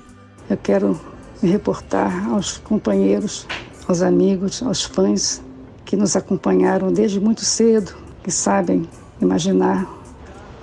Eu 0.48 0.56
quero 0.56 1.00
me 1.42 1.50
reportar 1.50 2.28
aos 2.30 2.58
companheiros 2.58 3.46
aos 3.90 4.02
amigos, 4.02 4.62
aos 4.62 4.84
fãs 4.84 5.42
que 5.84 5.96
nos 5.96 6.14
acompanharam 6.14 6.92
desde 6.92 7.18
muito 7.18 7.44
cedo, 7.44 7.92
que 8.22 8.30
sabem 8.30 8.88
imaginar 9.20 9.84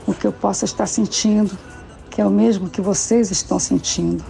o 0.08 0.14
que 0.14 0.26
eu 0.26 0.32
possa 0.32 0.64
estar 0.64 0.88
sentindo, 0.88 1.58
que 2.10 2.22
é 2.22 2.26
o 2.26 2.30
mesmo 2.30 2.70
que 2.70 2.80
vocês 2.80 3.30
estão 3.30 3.60
sentindo, 3.60 4.24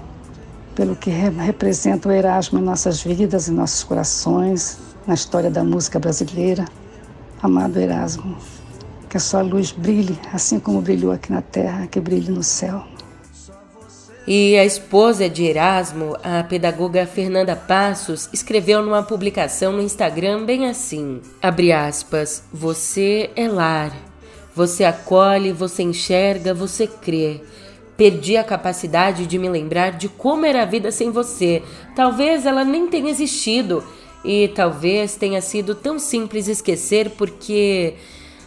pelo 0.73 0.95
que 0.95 1.11
representa 1.11 2.09
o 2.09 2.11
Erasmo 2.11 2.57
em 2.57 2.63
nossas 2.63 3.03
vidas, 3.03 3.47
em 3.47 3.53
nossos 3.53 3.83
corações, 3.83 4.79
na 5.05 5.13
história 5.13 5.51
da 5.51 5.63
música 5.63 5.99
brasileira. 5.99 6.65
Amado 7.43 7.77
Erasmo, 7.77 8.35
que 9.07 9.17
a 9.17 9.19
sua 9.19 9.43
luz 9.43 9.71
brilhe, 9.71 10.19
assim 10.33 10.59
como 10.59 10.81
brilhou 10.81 11.11
aqui 11.11 11.31
na 11.31 11.43
terra, 11.43 11.85
que 11.85 11.99
brilhe 11.99 12.31
no 12.31 12.41
céu. 12.41 12.83
E 14.27 14.57
a 14.57 14.65
esposa 14.65 15.29
de 15.29 15.45
Erasmo, 15.45 16.17
a 16.21 16.43
pedagoga 16.43 17.05
Fernanda 17.05 17.55
Passos, 17.55 18.27
escreveu 18.33 18.81
numa 18.83 19.01
publicação 19.01 19.71
no 19.71 19.81
Instagram 19.81 20.43
bem 20.43 20.67
assim: 20.67 21.21
abre 21.41 21.71
aspas, 21.71 22.43
você 22.51 23.29
é 23.37 23.47
lar. 23.47 23.95
Você 24.53 24.83
acolhe, 24.83 25.53
você 25.53 25.81
enxerga, 25.81 26.53
você 26.53 26.87
crê. 26.87 27.39
Perdi 27.95 28.35
a 28.35 28.43
capacidade 28.43 29.25
de 29.25 29.39
me 29.39 29.47
lembrar 29.47 29.91
de 29.91 30.09
como 30.09 30.45
era 30.45 30.63
a 30.63 30.65
vida 30.65 30.91
sem 30.91 31.09
você. 31.09 31.63
Talvez 31.95 32.45
ela 32.45 32.65
nem 32.65 32.87
tenha 32.87 33.09
existido. 33.09 33.81
E 34.25 34.49
talvez 34.49 35.15
tenha 35.15 35.39
sido 35.39 35.73
tão 35.73 35.97
simples 35.97 36.49
esquecer 36.49 37.11
porque 37.11 37.93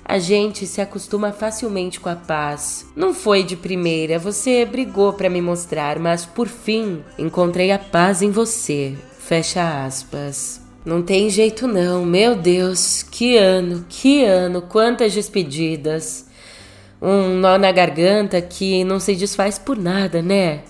a 0.05 0.19
gente 0.19 0.67
se 0.67 0.81
acostuma 0.81 1.33
facilmente 1.33 2.01
com 2.01 2.09
a 2.09 2.17
paz. 2.17 2.87
Não 2.97 3.15
foi 3.15 3.43
de 3.43 3.57
primeira, 3.57 4.19
você 4.19 4.65
brigou 4.65 5.13
para 5.13 5.31
me 5.31 5.41
mostrar, 5.41 5.99
mas 5.99 6.25
por 6.27 6.49
fim 6.49 7.03
encontrei 7.19 7.71
a 7.71 7.79
paz 7.79 8.23
em 8.23 8.31
você. 8.31 8.95
Fecha 9.19 9.85
aspas. 9.85 10.61
Não 10.85 11.03
tem 11.03 11.29
jeito 11.29 11.69
não, 11.69 12.05
meu 12.05 12.35
Deus, 12.35 13.03
que 13.03 13.37
ano, 13.37 13.85
que 13.89 14.25
ano, 14.25 14.63
quantas 14.63 15.13
despedidas. 15.13 16.27
Um 17.01 17.37
nó 17.37 17.57
na 17.59 17.71
garganta 17.71 18.41
que 18.41 18.83
não 18.85 18.99
se 18.99 19.15
desfaz 19.15 19.59
por 19.59 19.79
nada, 19.79 20.21
né? 20.21 20.61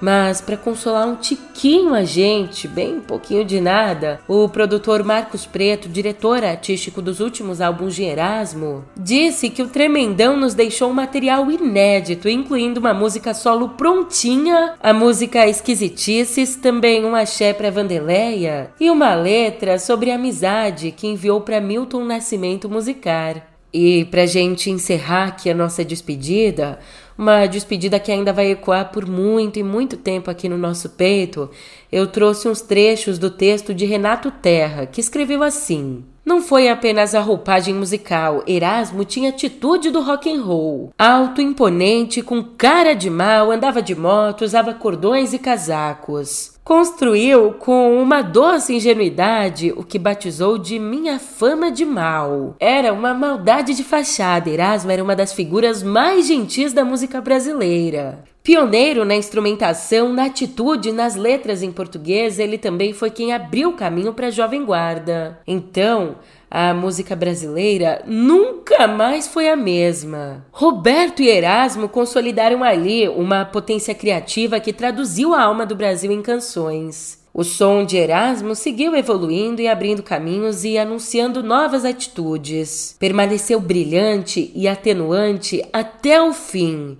Mas 0.00 0.40
para 0.40 0.56
consolar 0.56 1.06
um 1.06 1.16
tiquinho 1.16 1.94
a 1.94 2.04
gente, 2.04 2.66
bem 2.66 2.96
um 2.96 3.00
pouquinho 3.00 3.44
de 3.44 3.60
nada, 3.60 4.20
o 4.26 4.48
produtor 4.48 5.02
Marcos 5.04 5.46
Preto, 5.46 5.88
diretor 5.88 6.42
artístico 6.44 7.02
dos 7.02 7.20
últimos 7.20 7.60
álbuns 7.60 7.94
de 7.94 8.02
Erasmo, 8.02 8.84
disse 8.96 9.50
que 9.50 9.62
o 9.62 9.68
Tremendão 9.68 10.36
nos 10.36 10.54
deixou 10.54 10.90
um 10.90 10.94
material 10.94 11.50
inédito, 11.50 12.28
incluindo 12.28 12.80
uma 12.80 12.94
música 12.94 13.34
solo 13.34 13.70
prontinha, 13.70 14.74
a 14.82 14.92
música 14.92 15.46
Esquisitices, 15.46 16.56
também 16.56 17.04
um 17.04 17.14
axé 17.14 17.52
para 17.52 17.70
Vandeleia 17.70 18.70
e 18.80 18.90
uma 18.90 19.14
letra 19.14 19.78
sobre 19.78 20.10
amizade 20.10 20.92
que 20.92 21.06
enviou 21.06 21.40
para 21.40 21.60
Milton 21.60 22.04
Nascimento 22.04 22.68
musicar. 22.68 23.50
E 23.72 24.04
pra 24.06 24.26
gente 24.26 24.68
encerrar 24.68 25.28
aqui 25.28 25.48
a 25.48 25.54
nossa 25.54 25.84
despedida, 25.84 26.80
uma 27.20 27.46
despedida 27.46 28.00
que 28.00 28.10
ainda 28.10 28.32
vai 28.32 28.50
ecoar 28.50 28.90
por 28.90 29.06
muito 29.06 29.58
e 29.58 29.62
muito 29.62 29.98
tempo 29.98 30.30
aqui 30.30 30.48
no 30.48 30.56
nosso 30.56 30.88
peito, 30.88 31.50
eu 31.92 32.06
trouxe 32.06 32.48
uns 32.48 32.62
trechos 32.62 33.18
do 33.18 33.30
texto 33.30 33.74
de 33.74 33.84
Renato 33.84 34.30
Terra, 34.30 34.86
que 34.86 35.02
escreveu 35.02 35.42
assim: 35.42 36.02
não 36.24 36.40
foi 36.40 36.70
apenas 36.70 37.14
a 37.14 37.20
roupagem 37.20 37.74
musical, 37.74 38.42
Erasmo 38.46 39.04
tinha 39.04 39.28
atitude 39.28 39.90
do 39.90 40.00
rock 40.00 40.32
and 40.32 40.42
roll. 40.42 40.94
Alto, 40.98 41.42
imponente, 41.42 42.22
com 42.22 42.42
cara 42.42 42.94
de 42.94 43.10
mal, 43.10 43.50
andava 43.50 43.82
de 43.82 43.94
moto, 43.94 44.42
usava 44.42 44.72
cordões 44.72 45.34
e 45.34 45.38
casacos. 45.38 46.58
Construiu 46.62 47.52
com 47.54 48.00
uma 48.00 48.22
doce 48.22 48.74
ingenuidade 48.74 49.72
o 49.76 49.82
que 49.82 49.98
batizou 49.98 50.58
de 50.58 50.78
minha 50.78 51.18
fama 51.18 51.70
de 51.70 51.84
mal. 51.84 52.54
Era 52.60 52.92
uma 52.92 53.14
maldade 53.14 53.74
de 53.74 53.82
fachada. 53.82 54.50
Erasmo 54.50 54.90
era 54.90 55.02
uma 55.02 55.16
das 55.16 55.32
figuras 55.32 55.82
mais 55.82 56.26
gentis 56.26 56.72
da 56.72 56.84
música 56.84 57.20
brasileira. 57.20 58.22
Pioneiro 58.50 59.04
na 59.04 59.14
instrumentação, 59.14 60.12
na 60.12 60.24
atitude, 60.24 60.90
nas 60.90 61.14
letras 61.14 61.62
em 61.62 61.70
português, 61.70 62.40
ele 62.40 62.58
também 62.58 62.92
foi 62.92 63.08
quem 63.08 63.32
abriu 63.32 63.68
o 63.68 63.76
caminho 63.76 64.12
para 64.12 64.26
a 64.26 64.30
Jovem 64.30 64.64
Guarda. 64.64 65.38
Então, 65.46 66.16
a 66.50 66.74
música 66.74 67.14
brasileira 67.14 68.02
nunca 68.04 68.88
mais 68.88 69.28
foi 69.28 69.48
a 69.48 69.54
mesma. 69.54 70.44
Roberto 70.50 71.22
e 71.22 71.28
Erasmo 71.28 71.88
consolidaram 71.88 72.64
ali 72.64 73.08
uma 73.08 73.44
potência 73.44 73.94
criativa 73.94 74.58
que 74.58 74.72
traduziu 74.72 75.32
a 75.32 75.44
alma 75.44 75.64
do 75.64 75.76
Brasil 75.76 76.10
em 76.10 76.20
canções. 76.20 77.20
O 77.32 77.44
som 77.44 77.84
de 77.84 77.98
Erasmo 77.98 78.56
seguiu 78.56 78.96
evoluindo 78.96 79.62
e 79.62 79.68
abrindo 79.68 80.02
caminhos 80.02 80.64
e 80.64 80.76
anunciando 80.76 81.40
novas 81.40 81.84
atitudes. 81.84 82.96
Permaneceu 82.98 83.60
brilhante 83.60 84.50
e 84.56 84.66
atenuante 84.66 85.64
até 85.72 86.20
o 86.20 86.32
fim. 86.32 86.98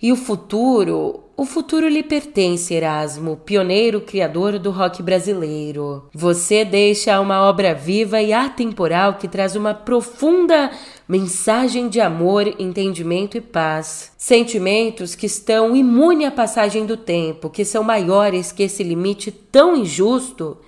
E 0.00 0.12
o 0.12 0.16
futuro, 0.16 1.24
o 1.38 1.46
futuro 1.46 1.88
lhe 1.88 2.02
pertence, 2.02 2.74
Erasmo, 2.74 3.36
pioneiro 3.36 4.00
criador 4.00 4.58
do 4.58 4.70
rock 4.70 5.02
brasileiro. 5.02 6.08
Você 6.14 6.64
deixa 6.64 7.18
uma 7.18 7.40
obra 7.42 7.74
viva 7.74 8.20
e 8.20 8.32
atemporal 8.32 9.14
que 9.14 9.26
traz 9.26 9.56
uma 9.56 9.72
profunda 9.72 10.70
mensagem 11.08 11.88
de 11.88 12.00
amor, 12.00 12.46
entendimento 12.58 13.38
e 13.38 13.40
paz. 13.40 14.12
Sentimentos 14.18 15.14
que 15.14 15.26
estão 15.26 15.74
imunes 15.74 16.28
à 16.28 16.30
passagem 16.30 16.84
do 16.84 16.96
tempo, 16.96 17.48
que 17.48 17.64
são 17.64 17.82
maiores 17.82 18.52
que 18.52 18.62
esse 18.62 18.82
limite 18.82 19.30
tão 19.30 19.76
injusto 19.76 20.58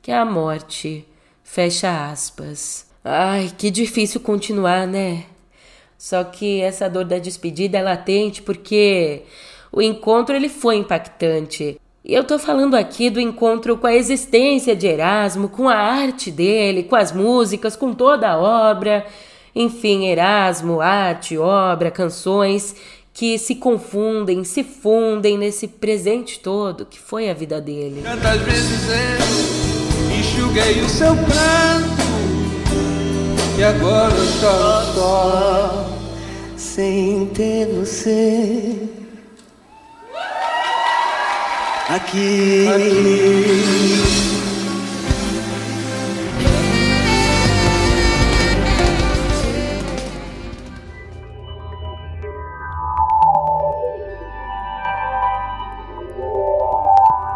que 0.00 0.10
é 0.10 0.18
a 0.18 0.24
morte. 0.24 1.06
Fecha 1.44 2.10
aspas. 2.10 2.86
Ai, 3.04 3.52
que 3.56 3.70
difícil 3.70 4.20
continuar, 4.20 4.86
né? 4.86 5.24
Só 6.02 6.24
que 6.24 6.60
essa 6.60 6.90
dor 6.90 7.04
da 7.04 7.20
despedida 7.20 7.78
é 7.78 7.82
latente 7.82 8.42
porque 8.42 9.22
o 9.70 9.80
encontro 9.80 10.34
ele 10.34 10.48
foi 10.48 10.74
impactante. 10.74 11.80
E 12.04 12.12
eu 12.12 12.24
tô 12.24 12.40
falando 12.40 12.74
aqui 12.74 13.08
do 13.08 13.20
encontro 13.20 13.76
com 13.76 13.86
a 13.86 13.94
existência 13.94 14.74
de 14.74 14.88
Erasmo, 14.88 15.48
com 15.48 15.68
a 15.68 15.76
arte 15.76 16.28
dele, 16.28 16.82
com 16.82 16.96
as 16.96 17.12
músicas, 17.12 17.76
com 17.76 17.94
toda 17.94 18.28
a 18.28 18.36
obra. 18.36 19.06
Enfim, 19.54 20.06
Erasmo, 20.06 20.80
arte, 20.80 21.38
obra, 21.38 21.88
canções 21.88 22.74
que 23.14 23.38
se 23.38 23.54
confundem, 23.54 24.42
se 24.42 24.64
fundem 24.64 25.38
nesse 25.38 25.68
presente 25.68 26.40
todo 26.40 26.84
que 26.84 26.98
foi 26.98 27.30
a 27.30 27.34
vida 27.34 27.60
dele. 27.60 28.02
Tantas 28.02 28.40
vezes 28.40 28.88
eu 28.90 30.18
enxuguei 30.18 30.82
o 30.82 30.88
seu 30.88 31.14
pranto 31.14 32.02
e 33.56 33.62
agora 33.62 34.12
eu 34.12 34.26
choro 34.26 34.94
só 34.94 35.91
sem 36.62 37.26
ter 37.34 37.66
você 37.66 38.88
aqui. 41.88 42.68
aqui. 42.68 44.01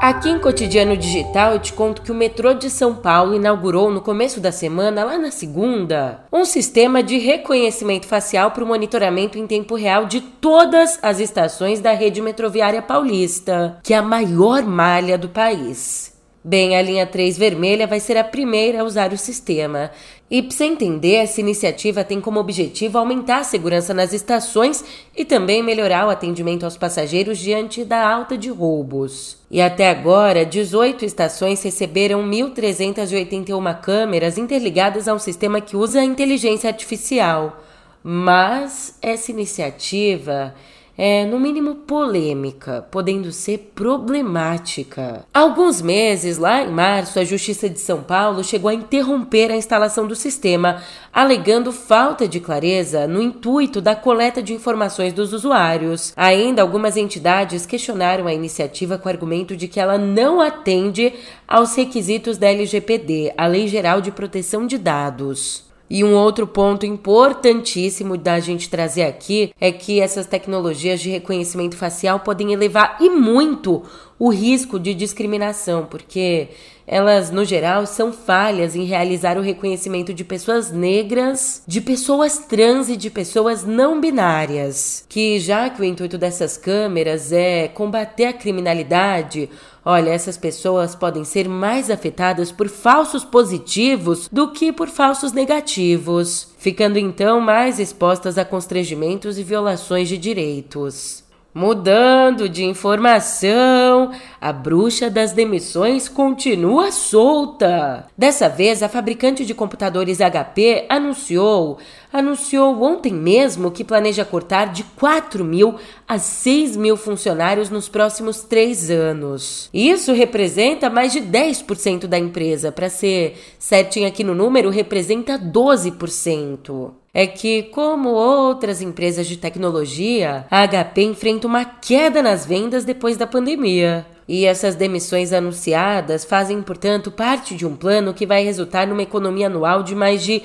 Aqui 0.06 0.30
em 0.30 0.38
Cotidiano 0.38 0.96
Digital 0.96 1.54
eu 1.54 1.58
te 1.58 1.72
conto 1.72 2.00
que 2.00 2.12
o 2.12 2.14
metrô 2.14 2.54
de 2.54 2.70
São 2.70 2.94
Paulo 2.94 3.34
inaugurou 3.34 3.90
no 3.90 4.00
começo 4.00 4.38
da 4.38 4.52
semana, 4.52 5.02
lá 5.02 5.18
na 5.18 5.32
segunda, 5.32 6.20
um 6.32 6.44
sistema 6.44 7.02
de 7.02 7.18
reconhecimento 7.18 8.06
facial 8.06 8.52
para 8.52 8.62
o 8.62 8.66
monitoramento 8.68 9.36
em 9.36 9.48
tempo 9.48 9.74
real 9.74 10.06
de 10.06 10.20
todas 10.20 10.96
as 11.02 11.18
estações 11.18 11.80
da 11.80 11.90
rede 11.90 12.22
metroviária 12.22 12.80
paulista, 12.80 13.80
que 13.82 13.92
é 13.92 13.96
a 13.96 14.02
maior 14.02 14.62
malha 14.62 15.18
do 15.18 15.28
país. 15.28 16.15
Bem, 16.48 16.76
a 16.76 16.80
linha 16.80 17.04
3 17.04 17.36
vermelha 17.36 17.88
vai 17.88 17.98
ser 17.98 18.16
a 18.16 18.22
primeira 18.22 18.80
a 18.80 18.84
usar 18.84 19.12
o 19.12 19.18
sistema. 19.18 19.90
E 20.30 20.40
para 20.40 20.64
entender, 20.64 21.16
essa 21.16 21.40
iniciativa 21.40 22.04
tem 22.04 22.20
como 22.20 22.38
objetivo 22.38 22.98
aumentar 22.98 23.38
a 23.38 23.42
segurança 23.42 23.92
nas 23.92 24.12
estações 24.12 24.84
e 25.16 25.24
também 25.24 25.60
melhorar 25.60 26.06
o 26.06 26.08
atendimento 26.08 26.62
aos 26.62 26.76
passageiros 26.76 27.38
diante 27.38 27.84
da 27.84 28.08
alta 28.08 28.38
de 28.38 28.48
roubos. 28.48 29.38
E 29.50 29.60
até 29.60 29.90
agora, 29.90 30.46
18 30.46 31.04
estações 31.04 31.60
receberam 31.64 32.22
1.381 32.22 33.80
câmeras 33.80 34.38
interligadas 34.38 35.08
a 35.08 35.14
um 35.14 35.18
sistema 35.18 35.60
que 35.60 35.76
usa 35.76 36.04
inteligência 36.04 36.70
artificial. 36.70 37.60
Mas 38.04 38.96
essa 39.02 39.32
iniciativa 39.32 40.54
é, 40.96 41.26
no 41.26 41.38
mínimo, 41.38 41.74
polêmica, 41.74 42.86
podendo 42.90 43.30
ser 43.32 43.72
problemática. 43.74 45.26
Há 45.32 45.40
alguns 45.40 45.82
meses, 45.82 46.38
lá 46.38 46.62
em 46.62 46.70
março, 46.70 47.18
a 47.18 47.24
Justiça 47.24 47.68
de 47.68 47.78
São 47.78 48.02
Paulo 48.02 48.42
chegou 48.42 48.70
a 48.70 48.74
interromper 48.74 49.50
a 49.50 49.56
instalação 49.56 50.06
do 50.06 50.14
sistema, 50.14 50.82
alegando 51.12 51.72
falta 51.72 52.26
de 52.26 52.40
clareza 52.40 53.06
no 53.06 53.20
intuito 53.20 53.80
da 53.80 53.94
coleta 53.94 54.42
de 54.42 54.54
informações 54.54 55.12
dos 55.12 55.32
usuários. 55.32 56.12
Ainda, 56.16 56.62
algumas 56.62 56.96
entidades 56.96 57.66
questionaram 57.66 58.26
a 58.26 58.34
iniciativa 58.34 58.96
com 58.96 59.08
o 59.08 59.12
argumento 59.12 59.56
de 59.56 59.68
que 59.68 59.80
ela 59.80 59.98
não 59.98 60.40
atende 60.40 61.12
aos 61.46 61.76
requisitos 61.76 62.38
da 62.38 62.48
LGPD, 62.48 63.34
a 63.36 63.46
Lei 63.46 63.68
Geral 63.68 64.00
de 64.00 64.10
Proteção 64.10 64.66
de 64.66 64.78
Dados. 64.78 65.65
E 65.88 66.02
um 66.02 66.14
outro 66.14 66.46
ponto 66.46 66.84
importantíssimo 66.84 68.16
da 68.16 68.40
gente 68.40 68.68
trazer 68.68 69.04
aqui 69.04 69.52
é 69.60 69.70
que 69.70 70.00
essas 70.00 70.26
tecnologias 70.26 71.00
de 71.00 71.10
reconhecimento 71.10 71.76
facial 71.76 72.20
podem 72.20 72.52
elevar 72.52 72.96
e 73.00 73.08
muito 73.08 73.82
o 74.18 74.30
risco 74.30 74.80
de 74.80 74.94
discriminação, 74.94 75.84
porque 75.84 76.48
elas, 76.86 77.30
no 77.30 77.44
geral, 77.44 77.84
são 77.84 78.12
falhas 78.12 78.74
em 78.76 78.84
realizar 78.84 79.36
o 79.36 79.42
reconhecimento 79.42 80.14
de 80.14 80.24
pessoas 80.24 80.70
negras, 80.70 81.62
de 81.66 81.80
pessoas 81.80 82.38
trans 82.38 82.88
e 82.88 82.96
de 82.96 83.10
pessoas 83.10 83.64
não 83.64 84.00
binárias. 84.00 85.04
Que 85.08 85.38
já 85.38 85.68
que 85.68 85.80
o 85.80 85.84
intuito 85.84 86.16
dessas 86.16 86.56
câmeras 86.56 87.32
é 87.32 87.68
combater 87.68 88.26
a 88.26 88.32
criminalidade, 88.32 89.50
Olha, 89.88 90.10
essas 90.10 90.36
pessoas 90.36 90.96
podem 90.96 91.22
ser 91.22 91.48
mais 91.48 91.92
afetadas 91.92 92.50
por 92.50 92.68
falsos 92.68 93.24
positivos 93.24 94.28
do 94.32 94.50
que 94.50 94.72
por 94.72 94.88
falsos 94.88 95.30
negativos, 95.30 96.48
ficando 96.58 96.98
então 96.98 97.40
mais 97.40 97.78
expostas 97.78 98.36
a 98.36 98.44
constrangimentos 98.44 99.38
e 99.38 99.44
violações 99.44 100.08
de 100.08 100.18
direitos. 100.18 101.22
Mudando 101.54 102.50
de 102.50 102.64
informação, 102.64 104.10
a 104.38 104.52
bruxa 104.52 105.08
das 105.08 105.32
demissões 105.32 106.06
continua 106.06 106.92
solta. 106.92 108.04
Dessa 108.18 108.46
vez, 108.46 108.82
a 108.82 108.90
fabricante 108.90 109.46
de 109.46 109.54
computadores 109.54 110.18
HP 110.18 110.84
anunciou, 110.86 111.78
anunciou 112.18 112.82
ontem 112.82 113.12
mesmo 113.12 113.70
que 113.70 113.84
planeja 113.84 114.24
cortar 114.24 114.72
de 114.72 114.82
4 114.82 115.44
mil 115.44 115.76
a 116.08 116.18
6 116.18 116.76
mil 116.76 116.96
funcionários 116.96 117.70
nos 117.70 117.88
próximos 117.88 118.42
três 118.42 118.90
anos. 118.90 119.68
Isso 119.72 120.12
representa 120.12 120.88
mais 120.88 121.12
de 121.12 121.20
10% 121.20 122.06
da 122.06 122.18
empresa. 122.18 122.72
Para 122.72 122.88
ser 122.88 123.36
certinho 123.58 124.08
aqui 124.08 124.24
no 124.24 124.34
número, 124.34 124.70
representa 124.70 125.38
12% 125.38 126.92
é 127.18 127.26
que, 127.26 127.62
como 127.62 128.10
outras 128.10 128.82
empresas 128.82 129.26
de 129.26 129.38
tecnologia, 129.38 130.44
a 130.50 130.68
HP 130.68 131.00
enfrenta 131.02 131.46
uma 131.46 131.64
queda 131.64 132.22
nas 132.22 132.44
vendas 132.44 132.84
depois 132.84 133.16
da 133.16 133.26
pandemia. 133.26 134.04
E 134.28 134.44
essas 134.44 134.74
demissões 134.74 135.32
anunciadas 135.32 136.26
fazem, 136.26 136.60
portanto, 136.60 137.10
parte 137.10 137.56
de 137.56 137.64
um 137.64 137.74
plano 137.74 138.12
que 138.12 138.26
vai 138.26 138.44
resultar 138.44 138.86
numa 138.86 139.02
economia 139.02 139.46
anual 139.46 139.82
de 139.82 139.94
mais 139.94 140.22
de 140.22 140.42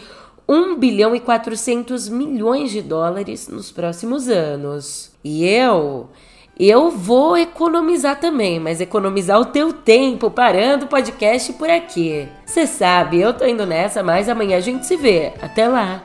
1 0.51 0.75
bilhão 0.75 1.15
e 1.15 1.19
400 1.21 2.09
milhões 2.09 2.71
de 2.71 2.81
dólares 2.81 3.47
nos 3.47 3.71
próximos 3.71 4.27
anos. 4.27 5.09
E 5.23 5.45
eu, 5.47 6.09
eu 6.59 6.91
vou 6.91 7.37
economizar 7.37 8.19
também, 8.19 8.59
mas 8.59 8.81
economizar 8.81 9.39
o 9.39 9.45
teu 9.45 9.71
tempo 9.71 10.29
parando 10.29 10.83
o 10.83 10.89
podcast 10.89 11.53
por 11.53 11.69
aqui. 11.69 12.27
Você 12.45 12.67
sabe, 12.67 13.21
eu 13.21 13.33
tô 13.33 13.45
indo 13.45 13.65
nessa, 13.65 14.03
mas 14.03 14.27
amanhã 14.27 14.57
a 14.57 14.61
gente 14.61 14.85
se 14.85 14.97
vê. 14.97 15.31
Até 15.41 15.69
lá. 15.69 16.03